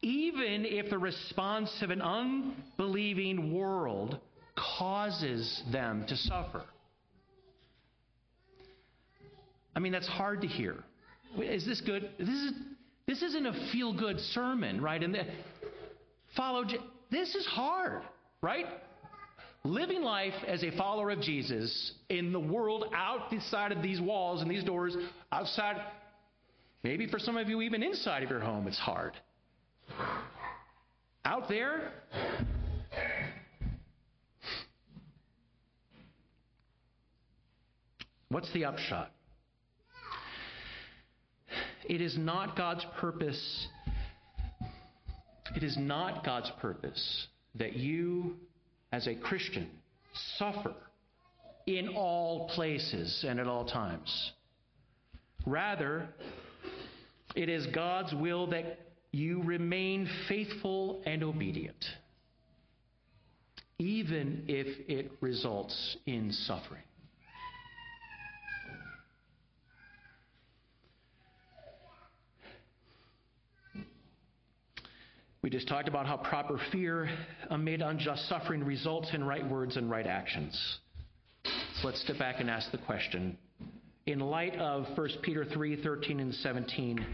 even 0.03 0.65
if 0.67 0.91
the 0.91 0.99
response 0.99 1.71
of 1.81 1.91
an 1.91 2.03
unbelieving 2.03 3.55
world 3.55 4.19
causes 4.79 5.63
them 5.73 6.05
to 6.09 6.17
suffer. 6.17 6.63
I 9.75 9.81
mean, 9.81 9.93
that's 9.93 10.09
hard 10.09 10.43
to 10.43 10.47
hear. 10.47 10.85
Is 11.39 11.65
this 11.65 11.81
good? 11.81 12.11
This, 12.19 12.29
is, 12.29 12.53
this 13.07 13.23
isn't 13.23 13.47
a 13.47 13.71
feel 13.73 13.95
good 13.99 14.21
sermon, 14.21 14.83
right? 14.83 15.03
And 15.03 15.15
the, 15.15 15.25
follow, 16.37 16.65
this 17.11 17.35
is 17.35 17.47
hard 17.47 18.03
right? 18.43 18.67
Living 19.65 20.03
life 20.03 20.35
as 20.47 20.65
a 20.65 20.77
follower 20.77 21.11
of 21.11 21.21
Jesus 21.21 21.93
in 22.09 22.33
the 22.33 22.41
world 22.41 22.85
outside 22.93 23.71
of 23.71 23.81
these 23.81 24.01
walls 24.01 24.43
and 24.43 24.51
these 24.51 24.65
doors, 24.65 24.97
outside, 25.31 25.77
maybe 26.83 27.07
for 27.07 27.21
some 27.21 27.37
of 27.37 27.49
you, 27.49 27.63
even 27.63 27.83
inside 27.83 28.25
of 28.25 28.31
your 28.31 28.41
home, 28.41 28.67
it's 28.67 28.79
hard. 28.79 29.13
Out 31.25 31.49
there, 31.49 31.93
what's 38.29 38.53
the 38.53 38.65
upshot? 38.65 39.13
It 41.85 42.01
is 42.01 42.19
not 42.19 42.57
God's 42.57 42.85
purpose. 42.99 43.69
It 45.55 45.63
is 45.63 45.77
not 45.79 46.25
God's 46.25 46.51
purpose 46.61 47.29
that 47.55 47.75
you, 47.75 48.37
as 48.93 49.07
a 49.07 49.15
Christian, 49.15 49.69
suffer 50.39 50.75
in 51.67 51.89
all 51.89 52.49
places 52.49 53.25
and 53.27 53.39
at 53.39 53.47
all 53.47 53.65
times. 53.65 54.33
Rather, 55.47 56.09
it 57.35 57.49
is 57.49 57.67
God's 57.67 58.15
will 58.15 58.49
that 58.49 58.79
you 59.11 59.43
remain 59.43 60.09
faithful 60.29 61.03
and 61.05 61.23
obedient, 61.23 61.85
even 63.79 64.45
if 64.49 64.89
it 64.89 65.13
results 65.21 65.97
in 66.07 66.33
suffering. 66.33 66.83
We 75.43 75.51
just 75.51 75.67
talked 75.67 75.89
about 75.89 76.07
how 76.07 76.19
proper 76.19 76.57
fear 76.71 77.07
uh, 77.07 77.55
amid 77.55 77.83
unjust 77.83 78.29
suffering 78.29 78.63
results 78.63 79.11
in 79.13 79.25
right 79.25 79.45
words 79.49 79.77
and 79.77 79.91
right 79.91 80.07
actions. 80.07 80.79
So 81.45 81.89
let's 81.89 82.01
step 82.03 82.19
back 82.19 82.37
and 82.39 82.49
ask 82.49 82.71
the 82.71 82.79
question. 82.79 83.37
In 84.07 84.21
light 84.21 84.55
of 84.55 84.87
1 84.97 85.09
Peter 85.23 85.45
3 85.45 85.83
13 85.83 86.21
and 86.21 86.33
17, 86.33 87.05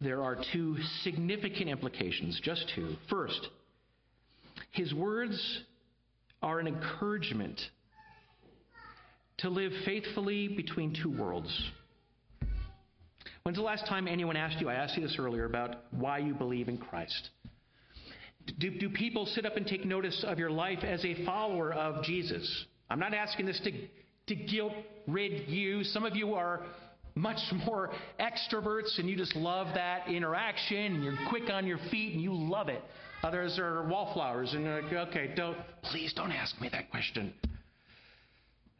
there 0.00 0.22
are 0.22 0.38
two 0.54 0.78
significant 1.02 1.68
implications, 1.68 2.40
just 2.42 2.64
two. 2.74 2.96
First, 3.10 3.48
his 4.70 4.94
words 4.94 5.60
are 6.42 6.58
an 6.58 6.66
encouragement 6.66 7.60
to 9.38 9.50
live 9.50 9.72
faithfully 9.84 10.48
between 10.48 10.96
two 11.02 11.10
worlds 11.10 11.70
When's 13.44 13.58
the 13.58 13.64
last 13.64 13.86
time 13.86 14.06
anyone 14.06 14.36
asked 14.36 14.60
you, 14.60 14.68
I 14.68 14.74
asked 14.74 14.96
you 14.96 15.02
this 15.02 15.16
earlier, 15.18 15.46
about 15.46 15.76
why 15.90 16.18
you 16.18 16.32
believe 16.32 16.68
in 16.68 16.78
Christ? 16.78 17.30
Do, 18.58 18.70
do 18.70 18.88
people 18.88 19.26
sit 19.26 19.44
up 19.44 19.56
and 19.56 19.66
take 19.66 19.84
notice 19.84 20.24
of 20.26 20.38
your 20.38 20.50
life 20.50 20.84
as 20.84 21.04
a 21.04 21.24
follower 21.24 21.72
of 21.72 22.04
Jesus? 22.04 22.66
I'm 22.88 23.00
not 23.00 23.14
asking 23.14 23.46
this 23.46 23.60
to, 23.64 23.72
to 24.28 24.34
guilt 24.36 24.72
rid 25.08 25.48
you. 25.48 25.82
Some 25.82 26.04
of 26.04 26.14
you 26.14 26.34
are 26.34 26.62
much 27.14 27.38
more 27.66 27.90
extroverts 28.20 28.98
and 28.98 29.08
you 29.08 29.16
just 29.16 29.34
love 29.34 29.68
that 29.74 30.08
interaction 30.08 30.94
and 30.94 31.04
you're 31.04 31.18
quick 31.28 31.50
on 31.50 31.66
your 31.66 31.78
feet 31.90 32.14
and 32.14 32.22
you 32.22 32.32
love 32.32 32.68
it. 32.68 32.82
Others 33.24 33.58
are 33.58 33.86
wallflowers 33.88 34.54
and 34.54 34.64
you're 34.64 34.82
like, 34.82 34.92
okay, 35.08 35.32
don't, 35.36 35.56
please 35.82 36.12
don't 36.14 36.32
ask 36.32 36.60
me 36.60 36.68
that 36.70 36.90
question. 36.90 37.34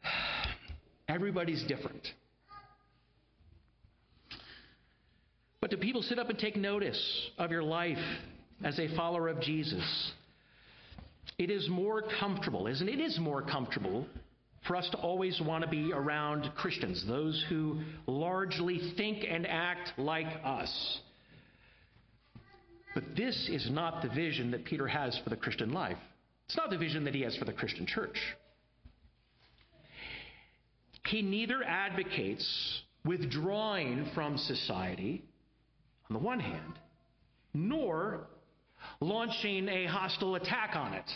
Everybody's 1.07 1.63
different. 1.63 2.07
Do 5.69 5.77
people 5.77 6.01
sit 6.01 6.19
up 6.19 6.29
and 6.29 6.37
take 6.37 6.55
notice 6.55 7.29
of 7.37 7.51
your 7.51 7.63
life 7.63 7.97
as 8.63 8.79
a 8.79 8.93
follower 8.95 9.27
of 9.27 9.41
Jesus? 9.41 10.11
It 11.37 11.49
is 11.49 11.67
more 11.69 12.03
comfortable, 12.19 12.67
isn't 12.67 12.87
it? 12.87 12.99
It 12.99 13.03
is 13.03 13.19
more 13.19 13.41
comfortable 13.41 14.07
for 14.67 14.75
us 14.75 14.87
to 14.91 14.97
always 14.97 15.41
want 15.41 15.63
to 15.63 15.69
be 15.69 15.91
around 15.91 16.49
Christians, 16.55 17.05
those 17.07 17.43
who 17.49 17.81
largely 18.07 18.93
think 18.95 19.25
and 19.29 19.45
act 19.45 19.91
like 19.97 20.27
us. 20.43 20.99
But 22.93 23.15
this 23.15 23.49
is 23.51 23.69
not 23.71 24.01
the 24.01 24.09
vision 24.09 24.51
that 24.51 24.65
Peter 24.65 24.87
has 24.87 25.19
for 25.23 25.29
the 25.29 25.35
Christian 25.35 25.73
life. 25.73 25.97
It's 26.45 26.57
not 26.57 26.69
the 26.69 26.77
vision 26.77 27.03
that 27.05 27.15
he 27.15 27.21
has 27.21 27.35
for 27.35 27.45
the 27.45 27.53
Christian 27.53 27.85
church. 27.85 28.17
He 31.07 31.21
neither 31.21 31.63
advocates 31.63 32.81
withdrawing 33.05 34.09
from 34.13 34.37
society, 34.37 35.23
on 36.13 36.21
the 36.21 36.25
one 36.25 36.39
hand, 36.39 36.79
nor 37.55 38.27
launching 38.99 39.67
a 39.67 39.85
hostile 39.85 40.35
attack 40.35 40.75
on 40.75 40.93
it. 40.93 41.09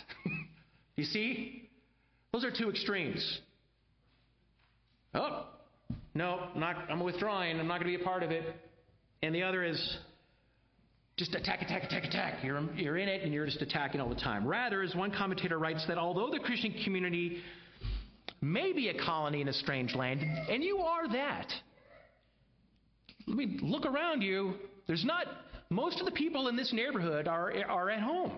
you 0.96 1.04
see? 1.04 1.70
Those 2.32 2.44
are 2.44 2.50
two 2.50 2.68
extremes. 2.68 3.40
Oh, 5.14 5.46
no, 6.14 6.48
not, 6.56 6.90
I'm 6.90 7.00
withdrawing. 7.00 7.60
I'm 7.60 7.68
not 7.68 7.80
going 7.80 7.92
to 7.92 7.96
be 7.96 8.02
a 8.02 8.06
part 8.06 8.22
of 8.24 8.32
it. 8.32 8.56
And 9.22 9.34
the 9.34 9.42
other 9.42 9.62
is 9.62 9.98
just 11.16 11.34
attack, 11.34 11.62
attack, 11.62 11.84
attack, 11.84 12.04
attack. 12.04 12.44
You're, 12.44 12.60
you're 12.74 12.98
in 12.98 13.08
it 13.08 13.22
and 13.22 13.32
you're 13.32 13.46
just 13.46 13.62
attacking 13.62 14.00
all 14.00 14.08
the 14.08 14.16
time. 14.16 14.46
Rather, 14.46 14.82
as 14.82 14.94
one 14.96 15.12
commentator 15.12 15.58
writes, 15.58 15.84
that 15.86 15.98
although 15.98 16.30
the 16.30 16.40
Christian 16.40 16.74
community 16.84 17.40
may 18.40 18.72
be 18.72 18.88
a 18.88 19.04
colony 19.04 19.40
in 19.40 19.48
a 19.48 19.52
strange 19.52 19.94
land, 19.94 20.22
and 20.22 20.62
you 20.62 20.78
are 20.78 21.08
that, 21.08 21.52
I 23.28 23.34
mean, 23.34 23.60
look 23.62 23.84
around 23.84 24.22
you. 24.22 24.54
There's 24.88 25.04
not, 25.04 25.26
most 25.70 26.00
of 26.00 26.06
the 26.06 26.12
people 26.12 26.48
in 26.48 26.56
this 26.56 26.72
neighborhood 26.72 27.28
are, 27.28 27.52
are 27.68 27.90
at 27.90 28.00
home. 28.00 28.32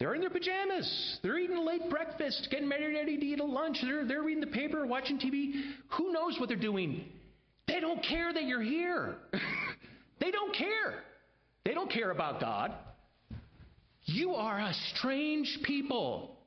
They're 0.00 0.14
in 0.14 0.22
their 0.22 0.30
pajamas. 0.30 1.18
They're 1.22 1.38
eating 1.38 1.58
a 1.58 1.62
late 1.62 1.90
breakfast, 1.90 2.48
getting 2.50 2.70
ready 2.70 3.18
to 3.18 3.24
eat 3.24 3.38
a 3.38 3.44
lunch. 3.44 3.76
They're, 3.82 4.06
they're 4.06 4.22
reading 4.22 4.40
the 4.40 4.46
paper, 4.46 4.86
watching 4.86 5.18
TV. 5.18 5.60
Who 5.98 6.10
knows 6.10 6.40
what 6.40 6.48
they're 6.48 6.56
doing? 6.56 7.04
They 7.68 7.80
don't 7.80 8.02
care 8.02 8.32
that 8.32 8.44
you're 8.44 8.62
here. 8.62 9.16
they 10.20 10.30
don't 10.30 10.56
care. 10.56 11.02
They 11.66 11.74
don't 11.74 11.92
care 11.92 12.10
about 12.10 12.40
God. 12.40 12.72
You 14.06 14.32
are 14.32 14.58
a 14.58 14.72
strange 14.96 15.58
people 15.64 16.38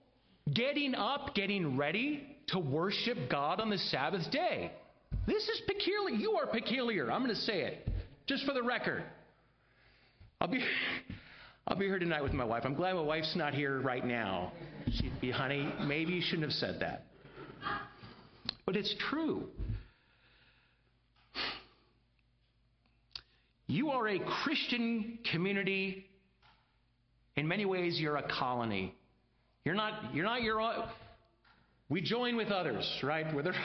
getting 0.51 0.95
up, 0.95 1.35
getting 1.35 1.77
ready 1.77 2.23
to 2.47 2.59
worship 2.59 3.29
God 3.29 3.61
on 3.61 3.69
the 3.69 3.77
Sabbath 3.77 4.29
day. 4.31 4.71
This 5.25 5.43
is 5.43 5.61
peculiar. 5.67 6.15
You 6.15 6.33
are 6.33 6.47
peculiar. 6.47 7.11
I'm 7.11 7.23
going 7.23 7.35
to 7.35 7.41
say 7.41 7.61
it 7.61 7.87
just 8.27 8.45
for 8.45 8.53
the 8.53 8.63
record. 8.63 9.03
I'll 10.41 10.47
be. 10.47 10.63
I'll 11.65 11.77
be 11.77 11.85
here 11.85 11.97
tonight 11.97 12.21
with 12.21 12.33
my 12.33 12.43
wife. 12.43 12.63
I'm 12.65 12.73
glad 12.73 12.95
my 12.95 13.01
wife's 13.01 13.37
not 13.37 13.53
here 13.53 13.79
right 13.79 14.05
now. 14.05 14.51
She'd 14.95 15.21
be, 15.21 15.31
honey, 15.31 15.73
maybe 15.85 16.11
you 16.11 16.21
shouldn't 16.21 16.43
have 16.43 16.51
said 16.51 16.81
that. 16.81 17.05
But 18.65 18.75
it's 18.75 18.93
true. 19.09 19.47
You 23.67 23.91
are 23.91 24.09
a 24.09 24.19
Christian 24.43 25.19
community. 25.31 26.05
In 27.37 27.47
many 27.47 27.63
ways, 27.63 27.97
you're 27.97 28.17
a 28.17 28.27
colony. 28.37 28.93
You're 29.63 29.73
not, 29.73 30.13
you're 30.13 30.25
not 30.25 30.41
your 30.41 30.59
own. 30.59 30.83
We 31.87 32.01
join 32.01 32.35
with 32.35 32.49
others, 32.49 32.85
right? 33.03 33.33
Where 33.33 33.41
there, 33.41 33.55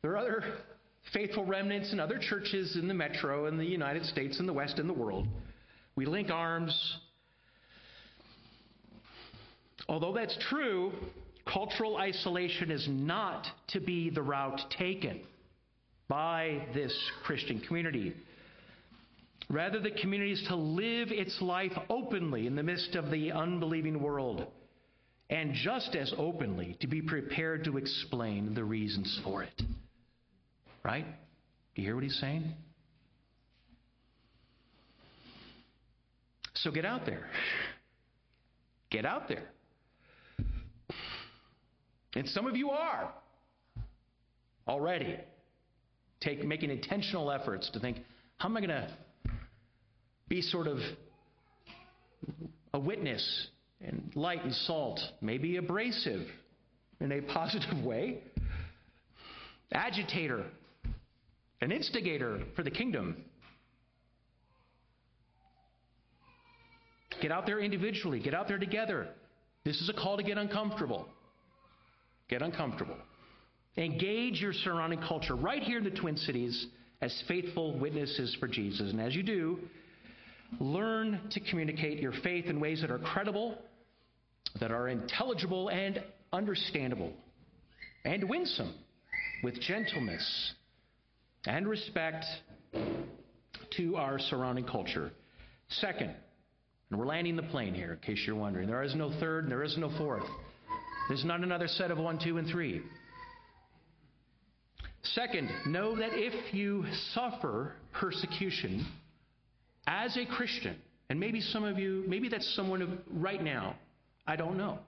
there 0.00 0.12
are 0.12 0.16
other 0.16 0.44
faithful 1.12 1.44
remnants 1.44 1.92
in 1.92 2.00
other 2.00 2.18
churches 2.18 2.76
in 2.76 2.88
the 2.88 2.94
metro, 2.94 3.46
in 3.46 3.58
the 3.58 3.64
United 3.64 4.04
States, 4.06 4.40
in 4.40 4.46
the 4.46 4.52
West, 4.52 4.78
in 4.78 4.86
the 4.86 4.92
world. 4.92 5.26
We 5.96 6.06
link 6.06 6.30
arms. 6.30 6.98
Although 9.88 10.14
that's 10.14 10.36
true, 10.48 10.92
cultural 11.46 11.96
isolation 11.96 12.70
is 12.70 12.86
not 12.88 13.46
to 13.68 13.80
be 13.80 14.10
the 14.10 14.22
route 14.22 14.60
taken 14.78 15.20
by 16.08 16.66
this 16.74 16.96
Christian 17.24 17.60
community. 17.60 18.14
Rather, 19.50 19.80
the 19.80 19.90
community 19.90 20.32
is 20.32 20.44
to 20.48 20.56
live 20.56 21.08
its 21.10 21.40
life 21.42 21.72
openly 21.90 22.46
in 22.46 22.54
the 22.54 22.62
midst 22.62 22.94
of 22.94 23.10
the 23.10 23.32
unbelieving 23.32 24.00
world, 24.00 24.46
and 25.30 25.52
just 25.54 25.94
as 25.94 26.12
openly 26.16 26.76
to 26.80 26.86
be 26.86 27.02
prepared 27.02 27.64
to 27.64 27.76
explain 27.76 28.54
the 28.54 28.64
reasons 28.64 29.20
for 29.24 29.42
it. 29.42 29.62
Right? 30.84 31.06
Do 31.74 31.82
you 31.82 31.88
hear 31.88 31.94
what 31.94 32.04
he's 32.04 32.18
saying? 32.20 32.52
So 36.54 36.70
get 36.70 36.84
out 36.84 37.06
there. 37.06 37.28
Get 38.90 39.04
out 39.04 39.28
there. 39.28 39.44
And 42.14 42.28
some 42.28 42.46
of 42.46 42.56
you 42.56 42.70
are 42.70 43.12
already 44.68 45.18
take, 46.20 46.44
making 46.44 46.70
intentional 46.70 47.30
efforts 47.30 47.70
to 47.70 47.80
think, 47.80 47.98
how 48.36 48.48
am 48.48 48.56
I 48.56 48.60
going 48.60 48.70
to 48.70 48.88
be 50.28 50.42
sort 50.42 50.66
of 50.66 50.78
a 52.74 52.78
witness 52.78 53.48
and 53.80 54.12
light 54.14 54.44
and 54.44 54.54
salt, 54.54 55.00
maybe 55.20 55.56
abrasive 55.56 56.26
in 57.00 57.12
a 57.12 57.20
positive 57.32 57.84
way, 57.84 58.22
agitator, 59.72 60.44
an 61.62 61.70
instigator 61.70 62.40
for 62.56 62.64
the 62.64 62.70
kingdom. 62.70 63.16
Get 67.22 67.30
out 67.30 67.46
there 67.46 67.60
individually, 67.60 68.18
get 68.18 68.34
out 68.34 68.48
there 68.48 68.58
together. 68.58 69.08
This 69.64 69.80
is 69.80 69.88
a 69.88 69.92
call 69.92 70.16
to 70.16 70.24
get 70.24 70.38
uncomfortable. 70.38 71.06
Get 72.28 72.42
uncomfortable. 72.42 72.96
Engage 73.76 74.40
your 74.40 74.52
surrounding 74.52 75.00
culture 75.06 75.36
right 75.36 75.62
here 75.62 75.78
in 75.78 75.84
the 75.84 75.90
Twin 75.90 76.16
Cities 76.16 76.66
as 77.00 77.22
faithful 77.28 77.78
witnesses 77.78 78.36
for 78.40 78.48
Jesus. 78.48 78.90
And 78.90 79.00
as 79.00 79.14
you 79.14 79.22
do, 79.22 79.60
learn 80.58 81.20
to 81.30 81.40
communicate 81.40 82.00
your 82.00 82.12
faith 82.24 82.46
in 82.46 82.58
ways 82.58 82.80
that 82.80 82.90
are 82.90 82.98
credible, 82.98 83.56
that 84.58 84.72
are 84.72 84.88
intelligible 84.88 85.68
and 85.68 86.02
understandable, 86.32 87.12
and 88.04 88.28
winsome, 88.28 88.74
with 89.44 89.60
gentleness 89.60 90.54
and 91.46 91.68
respect 91.68 92.24
to 93.76 93.96
our 93.96 94.18
surrounding 94.18 94.64
culture. 94.64 95.10
Second, 95.68 96.14
and 96.90 96.98
we're 96.98 97.06
landing 97.06 97.36
the 97.36 97.42
plane 97.44 97.74
here, 97.74 97.92
in 97.92 97.98
case 97.98 98.22
you're 98.26 98.36
wondering, 98.36 98.68
there 98.68 98.82
is 98.82 98.94
no 98.94 99.10
third 99.18 99.44
and 99.44 99.52
there 99.52 99.62
is 99.62 99.76
no 99.78 99.90
fourth. 99.96 100.24
There's 101.08 101.24
not 101.24 101.40
another 101.40 101.66
set 101.66 101.90
of 101.90 101.98
one, 101.98 102.18
two, 102.22 102.38
and 102.38 102.46
three. 102.48 102.82
Second, 105.02 105.50
know 105.66 105.96
that 105.96 106.10
if 106.12 106.54
you 106.54 106.84
suffer 107.12 107.72
persecution 107.92 108.86
as 109.86 110.16
a 110.16 110.24
Christian, 110.26 110.76
and 111.08 111.18
maybe 111.18 111.40
some 111.40 111.64
of 111.64 111.78
you, 111.78 112.04
maybe 112.06 112.28
that's 112.28 112.54
someone 112.54 113.00
right 113.12 113.42
now, 113.42 113.74
I 114.26 114.36
don't 114.36 114.56
know. 114.56 114.78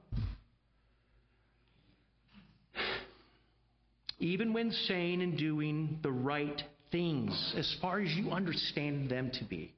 Even 4.19 4.53
when 4.53 4.71
saying 4.71 5.23
and 5.23 5.37
doing 5.37 5.99
the 6.03 6.11
right 6.11 6.63
things, 6.93 7.55
as 7.57 7.77
far 7.81 8.01
as 8.01 8.11
you 8.13 8.31
understand 8.31 9.11
them 9.11 9.31
to 9.35 9.45
be, 9.45 9.75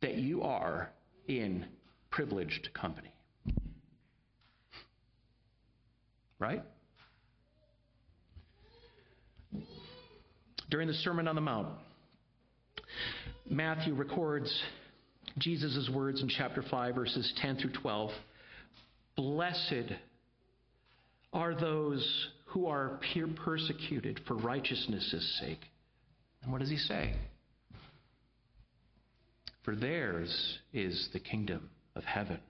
that 0.00 0.16
you 0.16 0.42
are 0.42 0.90
in 1.26 1.64
privileged 2.10 2.70
company. 2.74 3.12
Right? 6.38 6.62
During 10.70 10.88
the 10.88 10.94
Sermon 10.94 11.26
on 11.26 11.34
the 11.34 11.40
Mount, 11.40 11.68
Matthew 13.48 13.94
records 13.94 14.62
Jesus' 15.38 15.88
words 15.92 16.20
in 16.20 16.28
chapter 16.28 16.62
5, 16.62 16.94
verses 16.94 17.32
10 17.40 17.56
through 17.56 17.72
12. 17.72 18.10
Blessed 19.16 19.92
are 21.32 21.54
those 21.54 22.28
who 22.46 22.66
are 22.66 22.98
persecuted 23.44 24.20
for 24.26 24.34
righteousness' 24.34 25.38
sake. 25.40 25.60
And 26.42 26.52
what 26.52 26.60
does 26.60 26.70
he 26.70 26.76
say? 26.78 27.14
For 29.64 29.76
theirs 29.76 30.58
is 30.72 31.10
the 31.12 31.20
kingdom 31.20 31.68
of 31.94 32.04
heaven. 32.04 32.40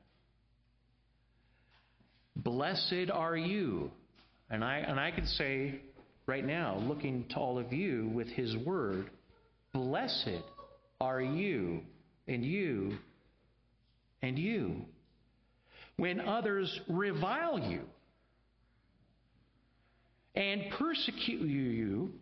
Blessed 2.37 3.11
are 3.13 3.37
you. 3.37 3.91
And 4.51 4.65
I, 4.65 4.77
and 4.79 5.01
I 5.01 5.11
could 5.11 5.27
say 5.27 5.81
right 6.27 6.45
now, 6.45 6.79
looking 6.79 7.27
to 7.31 7.37
all 7.37 7.59
of 7.59 7.73
you 7.73 8.09
with 8.15 8.29
his 8.29 8.57
word, 8.57 9.11
blessed 9.73 10.43
are 11.01 11.21
you, 11.21 11.81
and 12.29 12.45
you, 12.45 12.99
and 14.23 14.39
you. 14.39 14.83
When 15.97 16.21
others 16.21 16.81
revile 16.89 17.59
you 17.59 17.81
and 20.39 20.71
persecute 20.79 21.41
you, 21.49 22.13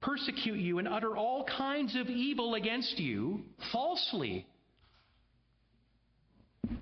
persecute 0.00 0.58
you 0.58 0.78
and 0.78 0.88
utter 0.88 1.14
all 1.14 1.44
kinds 1.44 1.94
of 1.94 2.08
evil 2.08 2.54
against 2.54 2.98
you 2.98 3.42
falsely. 3.70 4.46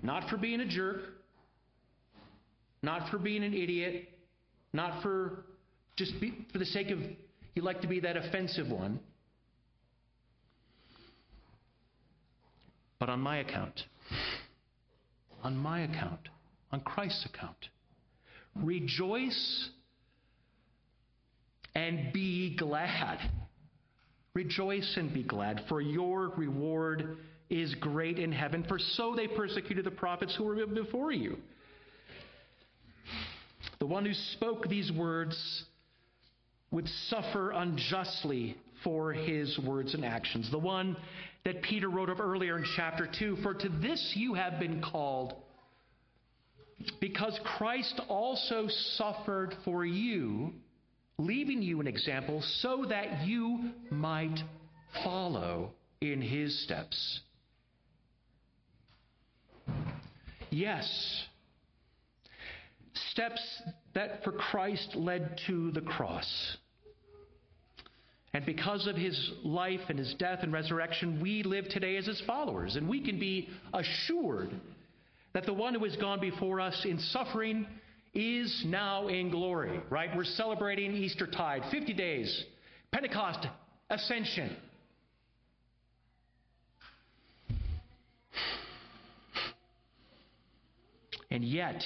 Not 0.00 0.30
for 0.30 0.36
being 0.36 0.60
a 0.60 0.66
jerk, 0.66 1.00
not 2.84 3.10
for 3.10 3.18
being 3.18 3.42
an 3.42 3.52
idiot, 3.52 4.10
not 4.72 5.02
for 5.02 5.44
just 5.96 6.18
be, 6.20 6.46
for 6.52 6.58
the 6.58 6.66
sake 6.66 6.90
of 6.90 7.00
you 7.56 7.62
like 7.62 7.80
to 7.80 7.88
be 7.88 7.98
that 8.00 8.16
offensive 8.16 8.70
one, 8.70 9.00
but 13.00 13.08
on 13.08 13.20
my 13.20 13.38
account. 13.38 13.82
On 15.42 15.56
my 15.56 15.80
account. 15.80 16.28
On 16.70 16.80
Christ's 16.80 17.26
account. 17.26 17.56
Rejoice 18.54 19.70
and 21.74 22.12
be 22.12 22.56
glad. 22.56 23.18
Rejoice 24.34 24.94
and 24.96 25.12
be 25.12 25.22
glad, 25.22 25.62
for 25.68 25.80
your 25.80 26.28
reward 26.36 27.18
is 27.48 27.74
great 27.76 28.18
in 28.18 28.30
heaven, 28.30 28.64
for 28.68 28.78
so 28.78 29.14
they 29.16 29.26
persecuted 29.26 29.84
the 29.84 29.90
prophets 29.90 30.34
who 30.36 30.44
were 30.44 30.66
before 30.66 31.10
you. 31.10 31.36
The 33.80 33.86
one 33.86 34.04
who 34.04 34.14
spoke 34.14 34.68
these 34.68 34.92
words 34.92 35.64
would 36.70 36.88
suffer 37.08 37.50
unjustly 37.50 38.56
for 38.84 39.12
his 39.12 39.58
words 39.58 39.94
and 39.94 40.04
actions. 40.04 40.50
The 40.50 40.58
one 40.58 40.96
that 41.44 41.62
Peter 41.62 41.88
wrote 41.88 42.10
of 42.10 42.20
earlier 42.20 42.58
in 42.58 42.64
chapter 42.76 43.08
2 43.18 43.38
For 43.42 43.54
to 43.54 43.68
this 43.68 44.12
you 44.14 44.34
have 44.34 44.60
been 44.60 44.80
called, 44.80 45.34
because 47.00 47.38
Christ 47.58 48.00
also 48.08 48.68
suffered 48.96 49.54
for 49.64 49.84
you 49.84 50.52
leaving 51.20 51.62
you 51.62 51.80
an 51.80 51.86
example 51.86 52.42
so 52.42 52.84
that 52.88 53.26
you 53.26 53.70
might 53.90 54.38
follow 55.04 55.70
in 56.00 56.20
his 56.20 56.62
steps. 56.64 57.20
Yes, 60.50 61.24
steps 63.10 63.62
that 63.94 64.24
for 64.24 64.32
Christ 64.32 64.96
led 64.96 65.38
to 65.46 65.70
the 65.70 65.80
cross. 65.80 66.56
And 68.32 68.46
because 68.46 68.86
of 68.86 68.96
his 68.96 69.32
life 69.42 69.80
and 69.88 69.98
his 69.98 70.14
death 70.14 70.40
and 70.42 70.52
resurrection, 70.52 71.20
we 71.20 71.42
live 71.42 71.68
today 71.68 71.96
as 71.96 72.06
his 72.06 72.20
followers. 72.26 72.76
And 72.76 72.88
we 72.88 73.04
can 73.04 73.18
be 73.18 73.48
assured 73.74 74.50
that 75.32 75.46
the 75.46 75.52
one 75.52 75.74
who 75.74 75.84
has 75.84 75.96
gone 75.96 76.20
before 76.20 76.60
us 76.60 76.84
in 76.84 76.98
suffering 76.98 77.66
is 78.12 78.64
now 78.66 79.08
in 79.08 79.30
glory, 79.30 79.80
right? 79.90 80.11
We're 80.16 80.24
celebrating 80.24 80.92
Easter 80.92 81.26
tide, 81.26 81.62
50 81.70 81.92
days, 81.94 82.44
Pentecost, 82.90 83.46
ascension. 83.88 84.56
And 91.30 91.44
yet, 91.44 91.82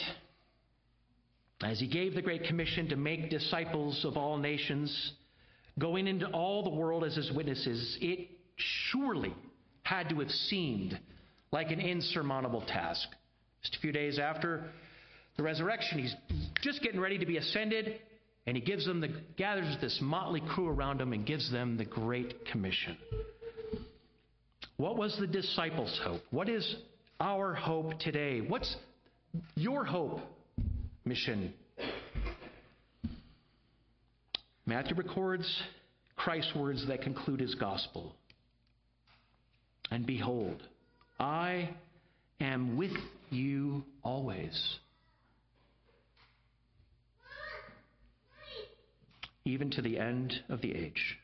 as 1.63 1.79
he 1.79 1.87
gave 1.87 2.15
the 2.15 2.23
Great 2.23 2.45
Commission 2.45 2.89
to 2.89 2.97
make 2.97 3.29
disciples 3.29 4.05
of 4.05 4.17
all 4.17 4.39
nations, 4.39 5.13
going 5.79 6.07
into 6.07 6.27
all 6.29 6.63
the 6.63 6.71
world 6.71 7.05
as 7.05 7.15
his 7.15 7.31
witnesses, 7.31 7.99
it 8.01 8.31
surely 8.57 9.35
had 9.83 10.09
to 10.09 10.21
have 10.21 10.31
seemed 10.31 10.99
like 11.53 11.71
an 11.71 11.81
insurmountable 11.81 12.63
task. 12.63 13.07
Just 13.63 13.77
a 13.77 13.81
few 13.81 13.93
days 13.93 14.19
after 14.19 14.71
the 15.37 15.43
resurrection. 15.43 15.99
He's 15.99 16.15
just 16.63 16.83
getting 16.83 17.01
ready 17.01 17.19
to 17.19 17.27
be 17.27 17.37
ascended, 17.37 18.01
and 18.47 18.57
he 18.57 18.63
gives 18.63 18.87
them 18.87 19.01
the 19.01 19.11
gathers 19.37 19.77
this 19.81 19.99
motley 20.01 20.43
crew 20.51 20.69
around 20.69 21.01
him 21.01 21.13
and 21.13 21.27
gives 21.27 21.51
them 21.51 21.77
the 21.77 21.85
Great 21.85 22.47
Commission. 22.47 22.97
What 24.77 24.97
was 24.97 25.17
the 25.19 25.27
disciples' 25.27 26.01
hope? 26.05 26.23
What 26.31 26.49
is 26.49 26.77
our 27.21 27.55
hope 27.55 27.99
today? 28.01 28.41
What's 28.41 28.75
your 29.57 29.85
hope, 29.85 30.21
mission? 31.05 31.55
Matthew 34.67 34.97
records 34.97 35.63
Christ's 36.17 36.55
words 36.55 36.87
that 36.89 37.03
conclude 37.03 37.41
his 37.41 37.55
gospel. 37.55 38.15
And 39.91 40.07
behold, 40.07 40.63
I 41.21 41.71
am 42.41 42.77
with 42.77 42.93
you 43.31 43.85
always 44.03 44.79
even 49.45 49.71
to 49.71 49.83
the 49.83 49.99
end 49.99 50.35
of 50.49 50.61
the 50.63 50.75
age. 50.75 51.19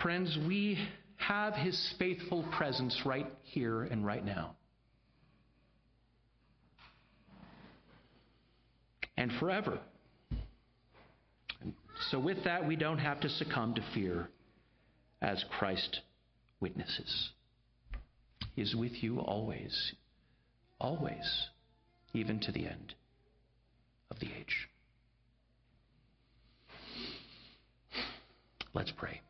Friends, 0.00 0.38
we 0.46 0.78
have 1.16 1.54
his 1.54 1.94
faithful 1.98 2.44
presence 2.56 3.02
right 3.04 3.26
here 3.42 3.82
and 3.82 4.04
right 4.04 4.24
now. 4.24 4.56
And 9.16 9.30
forever. 9.38 9.78
So, 12.10 12.18
with 12.18 12.44
that, 12.44 12.66
we 12.66 12.76
don't 12.76 12.98
have 12.98 13.20
to 13.20 13.28
succumb 13.28 13.74
to 13.74 13.82
fear 13.92 14.30
as 15.20 15.44
Christ 15.58 16.00
witnesses. 16.60 17.30
He 18.54 18.62
is 18.62 18.74
with 18.74 19.02
you 19.02 19.20
always, 19.20 19.92
always, 20.80 21.48
even 22.14 22.40
to 22.40 22.52
the 22.52 22.66
end 22.66 22.94
of 24.10 24.18
the 24.20 24.28
age. 24.28 24.68
Let's 28.72 28.92
pray. 28.96 29.20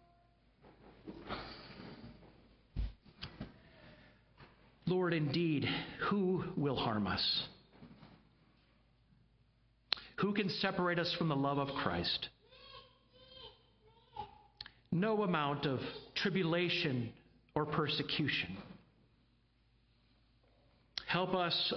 Lord, 4.86 5.14
indeed, 5.14 5.66
who 6.08 6.44
will 6.56 6.76
harm 6.76 7.06
us? 7.06 7.44
Who 10.16 10.34
can 10.34 10.48
separate 10.48 10.98
us 10.98 11.14
from 11.16 11.28
the 11.28 11.36
love 11.36 11.58
of 11.58 11.68
Christ? 11.82 12.28
No 14.92 15.22
amount 15.22 15.64
of 15.64 15.78
tribulation 16.16 17.12
or 17.54 17.64
persecution. 17.64 18.56
Help 21.06 21.34
us, 21.34 21.72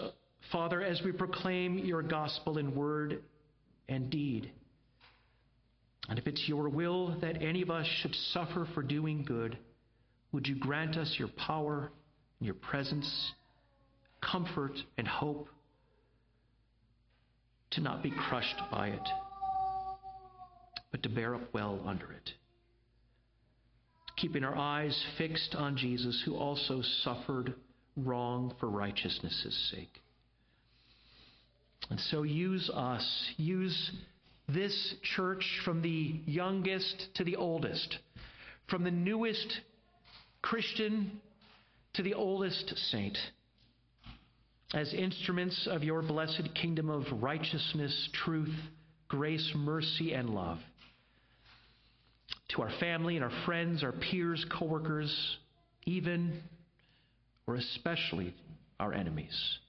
Father, 0.52 0.82
as 0.82 1.02
we 1.06 1.12
proclaim 1.12 1.78
your 1.78 2.02
gospel 2.02 2.58
in 2.58 2.76
word 2.76 3.22
and 3.88 4.10
deed. 4.10 4.52
And 6.10 6.20
if 6.20 6.28
it's 6.28 6.48
your 6.48 6.70
will 6.70 7.18
that 7.22 7.42
any 7.42 7.62
of 7.62 7.72
us 7.72 7.88
should 8.02 8.14
suffer 8.34 8.68
for 8.74 8.84
doing 8.84 9.24
good, 9.24 9.58
would 10.32 10.48
you 10.48 10.56
grant 10.56 10.98
us 10.98 11.16
your 11.18 11.30
power 11.30 11.92
your 12.44 12.56
presence, 12.56 13.32
comfort 14.22 14.74
and 14.98 15.08
hope 15.08 15.48
to 17.72 17.82
not 17.82 18.04
be 18.04 18.12
crushed 18.12 18.60
by 18.70 18.90
it, 18.90 19.10
but 20.92 21.02
to 21.04 21.10
bear 21.10 21.36
up 21.36 21.54
well 21.54 21.80
under 21.86 22.12
it? 22.12 22.32
Keeping 24.18 24.44
our 24.44 24.56
eyes 24.56 25.06
fixed 25.18 25.56
on 25.56 25.78
Jesus, 25.78 26.22
who 26.26 26.36
also 26.36 26.82
suffered 27.04 27.54
wrong 27.98 28.54
for 28.60 28.70
righteousness' 28.70 29.72
sake. 29.74 30.02
And 31.90 32.00
so 32.00 32.24
use 32.24 32.70
us, 32.74 33.32
use 33.38 33.92
this 34.50 34.96
church 35.16 35.46
from 35.64 35.82
the 35.82 36.20
youngest 36.26 37.08
to 37.16 37.24
the 37.24 37.36
oldest, 37.36 37.98
from 38.70 38.84
the 38.84 38.92
newest 38.92 39.62
Christian 40.42 41.22
to 41.94 42.04
the 42.04 42.14
oldest 42.14 42.74
saint, 42.92 43.18
as 44.74 44.94
instruments 44.94 45.68
of 45.70 45.84
your 45.84 46.02
blessed 46.02 46.50
kingdom 46.56 46.90
of 46.90 47.06
righteousness, 47.22 48.10
truth, 48.14 48.54
grace, 49.08 49.52
mercy, 49.56 50.14
and 50.14 50.30
love. 50.30 50.60
To 52.50 52.62
our 52.62 52.72
family 52.80 53.16
and 53.16 53.24
our 53.24 53.46
friends, 53.46 53.84
our 53.84 53.92
peers, 53.92 54.46
coworkers, 54.58 55.38
even 55.86 56.42
or 57.48 57.56
especially 57.56 58.34
our 58.80 58.94
enemies. 58.94 59.60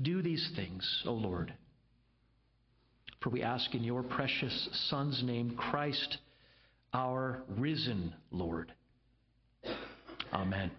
Do 0.00 0.22
these 0.22 0.50
things, 0.54 1.02
O 1.06 1.12
Lord 1.12 1.52
for 3.26 3.30
we 3.30 3.42
ask 3.42 3.74
in 3.74 3.82
your 3.82 4.04
precious 4.04 4.68
Son's 4.88 5.20
name, 5.24 5.56
Christ, 5.56 6.18
our 6.94 7.42
risen 7.48 8.14
Lord. 8.30 8.72
Amen. 10.32 10.70